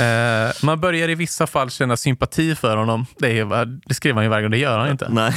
Eh, 0.00 0.52
man 0.62 0.80
börjar 0.80 1.08
i 1.08 1.14
vissa 1.14 1.46
fall 1.46 1.70
känna 1.70 1.96
sympati 1.96 2.54
för 2.54 2.76
honom. 2.76 3.06
Det, 3.18 3.38
är, 3.38 3.64
det 3.86 3.94
skriver 3.94 4.14
han 4.14 4.24
ju 4.24 4.30
varje 4.30 4.42
gång, 4.42 4.50
det 4.50 4.58
gör 4.58 4.78
han 4.78 4.90
inte. 4.90 5.08
Nej. 5.10 5.34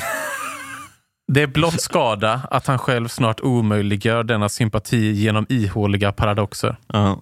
Det 1.28 1.42
är 1.42 1.48
blott 1.48 1.82
skada 1.82 2.42
att 2.52 2.68
han 2.68 2.80
själv 2.80 3.08
snart 3.08 3.40
omöjliggör 3.40 4.24
denna 4.24 4.50
sympati 4.50 5.12
genom 5.12 5.46
ihåliga 5.50 6.12
paradoxer. 6.12 6.76
Ja. 6.88 7.22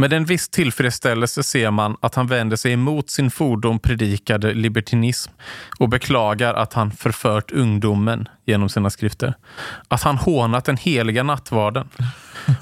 Med 0.00 0.12
en 0.12 0.24
viss 0.24 0.48
tillfredsställelse 0.48 1.42
ser 1.42 1.70
man 1.70 1.96
att 2.00 2.14
han 2.14 2.26
vänder 2.26 2.56
sig 2.56 2.72
emot 2.72 3.10
sin 3.10 3.30
fordom 3.30 3.78
predikade 3.78 4.54
libertinism 4.54 5.32
och 5.78 5.88
beklagar 5.88 6.54
att 6.54 6.72
han 6.72 6.90
förfört 6.90 7.50
ungdomen 7.50 8.28
genom 8.46 8.68
sina 8.68 8.90
skrifter. 8.90 9.34
Att 9.88 10.02
han 10.02 10.16
hånat 10.16 10.64
den 10.64 10.76
heliga 10.76 11.22
nattvarden, 11.22 11.88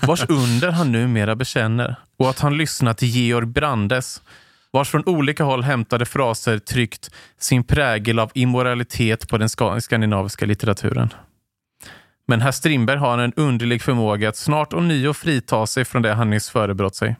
vars 0.02 0.24
under 0.28 0.70
han 0.70 0.92
numera 0.92 1.36
bekänner 1.36 1.96
och 2.18 2.30
att 2.30 2.40
han 2.40 2.56
lyssnat 2.56 2.98
till 2.98 3.08
Georg 3.08 3.46
Brandes, 3.46 4.22
vars 4.70 4.88
från 4.88 5.02
olika 5.06 5.44
håll 5.44 5.62
hämtade 5.62 6.04
fraser 6.04 6.58
tryckt 6.58 7.10
sin 7.38 7.64
prägel 7.64 8.18
av 8.18 8.30
immoralitet 8.34 9.28
på 9.28 9.38
den 9.38 9.48
skandinaviska 9.80 10.46
litteraturen. 10.46 11.08
Men 12.28 12.40
herr 12.40 12.52
Strindberg 12.52 12.98
har 12.98 13.18
en 13.18 13.32
underlig 13.36 13.82
förmåga 13.82 14.28
att 14.28 14.36
snart 14.36 14.72
ånyo 14.72 15.14
frita 15.14 15.66
sig 15.66 15.84
från 15.84 16.02
det 16.02 16.14
han 16.14 16.30
nyss 16.30 16.50
förebrått 16.50 16.96
sig. 16.96 17.16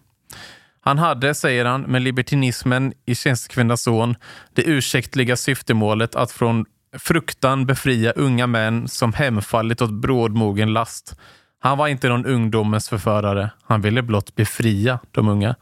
Han 0.86 0.98
hade, 0.98 1.34
säger 1.34 1.64
han, 1.64 1.82
med 1.82 2.02
libertinismen 2.02 2.92
i 3.06 3.14
Tjänstekvinnans 3.14 3.82
son 3.82 4.16
det 4.54 4.62
ursäktliga 4.62 5.36
syftemålet 5.36 6.14
att 6.14 6.32
från 6.32 6.64
fruktan 6.98 7.66
befria 7.66 8.12
unga 8.12 8.46
män 8.46 8.88
som 8.88 9.12
hemfallit 9.12 9.82
åt 9.82 9.92
brådmogen 9.92 10.72
last. 10.72 11.16
Han 11.58 11.78
var 11.78 11.88
inte 11.88 12.08
någon 12.08 12.26
ungdomens 12.26 12.88
förförare. 12.88 13.50
Han 13.62 13.80
ville 13.80 14.02
blott 14.02 14.34
befria 14.34 14.98
de 15.10 15.28
unga. 15.28 15.54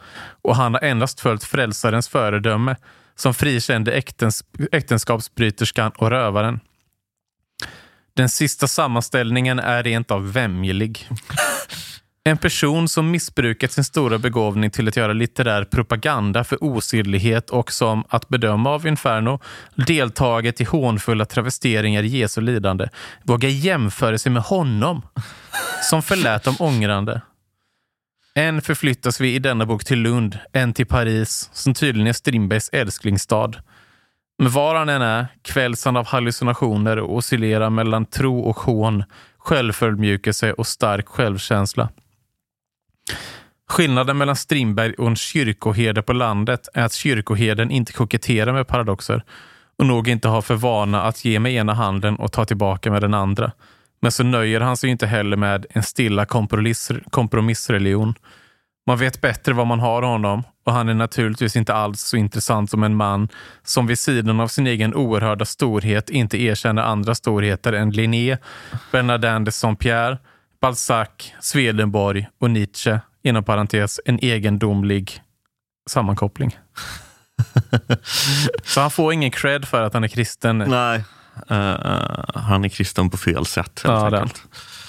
Och 0.42 0.56
han 0.56 0.74
har 0.74 0.80
endast 0.80 1.20
följt 1.20 1.44
frälsarens 1.44 2.08
föredöme 2.08 2.76
som 3.14 3.34
frikände 3.34 3.92
äktens, 3.92 4.44
äktenskapsbryterskan 4.72 5.92
och 5.96 6.10
rövaren. 6.10 6.60
Den 8.14 8.28
sista 8.28 8.68
sammanställningen 8.68 9.58
är 9.58 9.82
rent 9.82 10.10
av 10.10 10.32
vämjelig. 10.32 11.08
En 12.26 12.36
person 12.38 12.88
som 12.88 13.10
missbrukat 13.10 13.72
sin 13.72 13.84
stora 13.84 14.18
begåvning 14.18 14.70
till 14.70 14.88
att 14.88 14.96
göra 14.96 15.12
litterär 15.12 15.64
propaganda 15.64 16.44
för 16.44 16.64
osedlighet 16.64 17.50
och 17.50 17.72
som, 17.72 18.04
att 18.08 18.28
bedöma 18.28 18.70
av 18.70 18.86
Inferno, 18.86 19.40
deltagit 19.74 20.60
i 20.60 20.64
hånfulla 20.64 21.24
travesteringar 21.24 22.02
i 22.02 22.06
Jesu 22.06 22.40
lidande, 22.40 22.88
vågar 23.22 23.48
jämföra 23.48 24.18
sig 24.18 24.32
med 24.32 24.42
honom, 24.42 25.02
som 25.90 26.02
förlät 26.02 26.44
dem 26.44 26.54
ångrande. 26.58 27.20
En 28.34 28.62
förflyttas 28.62 29.20
vi 29.20 29.34
i 29.34 29.38
denna 29.38 29.66
bok 29.66 29.84
till 29.84 29.98
Lund, 29.98 30.38
en 30.52 30.72
till 30.72 30.86
Paris, 30.86 31.50
som 31.52 31.74
tydligen 31.74 32.06
är 32.06 32.12
Strindbergs 32.12 32.70
älsklingsstad. 32.72 33.52
Men 34.38 34.52
var 34.52 34.74
han 34.74 34.88
än 34.88 35.02
är 35.02 35.26
kväljs 35.42 35.84
han 35.84 35.96
av 35.96 36.06
hallucinationer 36.06 36.98
och 36.98 37.16
oscillerar 37.16 37.70
mellan 37.70 38.06
tro 38.06 38.40
och 38.40 38.56
hån, 38.56 39.04
självförödmjukelse 39.38 40.52
och 40.52 40.66
stark 40.66 41.08
självkänsla. 41.08 41.88
Skillnaden 43.68 44.18
mellan 44.18 44.36
Strindberg 44.36 44.94
och 44.94 45.06
en 45.06 45.16
kyrkoherde 45.16 46.02
på 46.02 46.12
landet 46.12 46.68
är 46.74 46.84
att 46.84 46.92
kyrkoherden 46.92 47.70
inte 47.70 47.92
koketterar 47.92 48.52
med 48.52 48.66
paradoxer 48.66 49.22
och 49.78 49.86
nog 49.86 50.08
inte 50.08 50.28
har 50.28 50.42
för 50.42 50.54
vana 50.54 51.02
att 51.02 51.24
ge 51.24 51.38
med 51.38 51.52
ena 51.52 51.74
handen 51.74 52.16
och 52.16 52.32
ta 52.32 52.44
tillbaka 52.44 52.90
med 52.90 53.02
den 53.02 53.14
andra. 53.14 53.52
Men 54.00 54.12
så 54.12 54.24
nöjer 54.24 54.60
han 54.60 54.76
sig 54.76 54.90
inte 54.90 55.06
heller 55.06 55.36
med 55.36 55.66
en 55.70 55.82
stilla 55.82 56.26
kompromiss, 56.26 56.90
kompromissreligion. 57.10 58.14
Man 58.86 58.98
vet 58.98 59.20
bättre 59.20 59.52
vad 59.52 59.66
man 59.66 59.80
har 59.80 60.02
honom 60.02 60.42
och 60.66 60.72
han 60.72 60.88
är 60.88 60.94
naturligtvis 60.94 61.56
inte 61.56 61.74
alls 61.74 62.00
så 62.00 62.16
intressant 62.16 62.70
som 62.70 62.82
en 62.82 62.96
man 62.96 63.28
som 63.62 63.86
vid 63.86 63.98
sidan 63.98 64.40
av 64.40 64.48
sin 64.48 64.66
egen 64.66 64.94
oerhörda 64.94 65.44
storhet 65.44 66.10
inte 66.10 66.42
erkänner 66.42 66.82
andra 66.82 67.14
storheter 67.14 67.72
än 67.72 67.90
Linné, 67.90 68.36
Bernardin 68.92 69.44
de 69.44 69.50
Saint-Pierre, 69.50 70.18
Balzac, 70.64 71.08
Swedenborg 71.40 72.28
och 72.40 72.50
Nietzsche, 72.50 73.00
inom 73.22 73.44
parentes 73.44 74.00
en 74.04 74.24
egendomlig 74.24 75.22
sammankoppling. 75.90 76.58
Så 78.64 78.80
han 78.80 78.90
får 78.90 79.12
ingen 79.12 79.30
cred 79.30 79.64
för 79.64 79.82
att 79.82 79.94
han 79.94 80.04
är 80.04 80.08
kristen. 80.08 80.58
Nej, 80.58 80.98
uh, 81.50 81.76
han 82.34 82.64
är 82.64 82.68
kristen 82.68 83.10
på 83.10 83.16
fel 83.16 83.46
sätt 83.46 83.82
helt 83.84 84.12
Ja, 84.12 84.20
enkelt. 84.20 84.42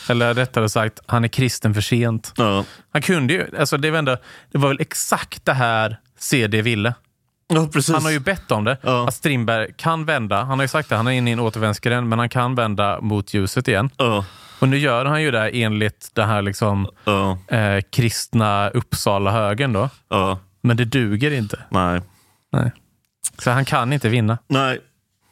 Eller 0.10 0.34
rättare 0.34 0.70
sagt, 0.70 1.00
han 1.06 1.24
är 1.24 1.28
kristen 1.28 1.74
för 1.74 1.82
sent. 1.82 2.34
Ja. 2.38 2.66
Han 2.92 3.02
kunde 3.02 3.34
ju, 3.34 3.58
alltså 3.60 3.78
det 3.78 3.92
var, 3.92 4.00
ändå, 4.00 4.18
det 4.52 4.58
var 4.58 4.68
väl 4.68 4.82
exakt 4.82 5.46
det 5.46 5.54
här 5.54 6.00
CD 6.20 6.62
ville. 6.62 6.94
Ja. 7.48 7.68
Han 7.94 8.04
har 8.04 8.12
ju 8.12 8.20
bett 8.20 8.52
om 8.52 8.64
det, 8.64 8.78
Ja. 8.82 9.08
att 9.08 9.14
Strindberg 9.14 9.74
kan 9.78 10.06
vända. 10.06 10.44
Han 10.44 10.60
har 10.60 10.64
ju 10.64 10.68
sagt 10.68 10.90
det, 10.90 10.96
han 10.96 11.08
är 11.08 11.12
inne 11.12 11.30
i 11.30 11.34
en 11.34 11.40
återvändsgränd, 11.40 12.10
men 12.10 12.20
han 12.20 12.30
kan 12.30 12.56
vända 12.56 13.02
mot 13.02 13.34
ljuset 13.34 13.68
igen. 13.68 13.90
Ja, 13.98 14.26
Och 14.60 14.70
nu 14.70 14.78
gör 14.78 15.06
han 15.06 15.22
ju 15.22 15.32
det 15.32 15.50
enligt 15.50 16.10
den 16.14 16.28
här 16.30 16.42
liksom, 16.42 16.88
eh, 17.48 17.82
kristna 17.92 18.70
Uppsala-högen 18.70 19.74
då. 19.74 19.90
Men 20.62 20.78
det 20.78 20.86
duger 20.86 21.32
inte. 21.32 21.60
Nej. 21.70 22.02
Nej. 22.52 22.72
Så 23.38 23.52
han 23.52 23.66
kan 23.66 23.94
inte 23.94 24.10
vinna. 24.10 24.38
Nej. 24.48 24.80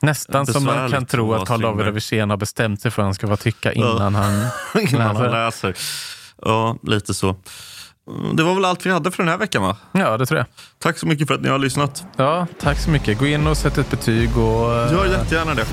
Nästan 0.01 0.45
som 0.47 0.63
man 0.63 0.91
kan 0.91 1.05
tro 1.05 1.33
att 1.33 1.41
att 1.41 1.49
vara 1.49 1.59
Karl 1.59 1.61
David. 1.77 1.93
Wirsén 1.93 2.29
har 2.29 2.37
bestämt 2.37 2.81
sig 2.81 2.91
för 2.91 3.01
vad 3.01 3.07
han 3.07 3.13
ska 3.15 3.27
få 3.27 3.35
tycka 3.37 3.73
innan 3.73 4.15
han 4.15 4.47
Innan 4.81 5.15
han 5.15 5.31
läser. 5.31 5.75
Ja, 6.41 6.77
lite 6.83 7.13
så. 7.13 7.35
Det 8.33 8.43
var 8.43 8.55
väl 8.55 8.65
allt 8.65 8.85
vi 8.85 8.89
hade 8.91 9.11
för 9.11 9.23
den 9.23 9.29
här 9.31 9.37
veckan 9.37 9.63
va? 9.63 9.77
Ja, 9.91 10.17
det 10.17 10.25
tror 10.25 10.37
jag. 10.37 10.45
Tack 10.79 10.97
så 10.97 11.07
mycket 11.07 11.27
för 11.27 11.35
att 11.35 11.41
ni 11.41 11.49
har 11.49 11.59
lyssnat. 11.59 12.03
Ja, 12.17 12.47
tack 12.59 12.79
så 12.79 12.89
mycket. 12.89 13.19
Gå 13.19 13.25
in 13.27 13.47
och 13.47 13.57
sätt 13.57 13.77
ett 13.77 13.89
betyg 13.91 14.37
och 14.37 14.73
eh, 14.75 14.91
Gör 14.91 15.05
jättegärna 15.05 15.53
det. 15.53 15.65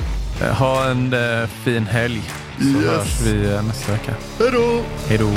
ha 0.53 0.85
en 0.85 1.12
eh, 1.12 1.47
fin 1.49 1.87
helg. 1.87 2.23
Så 2.59 2.64
Yes. 2.64 2.85
hörs 2.87 3.21
vi 3.21 3.53
eh, 3.55 3.62
nästa 3.62 3.93
vecka. 3.93 4.14
Hej 4.38 4.51
då! 4.53 4.83
Hej 5.09 5.19
då. 5.19 5.31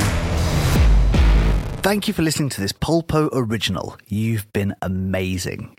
Thank 1.82 2.10
you 2.10 2.16
for 2.16 2.24
listening 2.24 2.50
to 2.50 2.62
this 2.62 2.74
Polpo 2.74 3.18
original. 3.18 3.94
You've 4.10 4.46
been 4.54 4.74
amazing. 4.82 5.70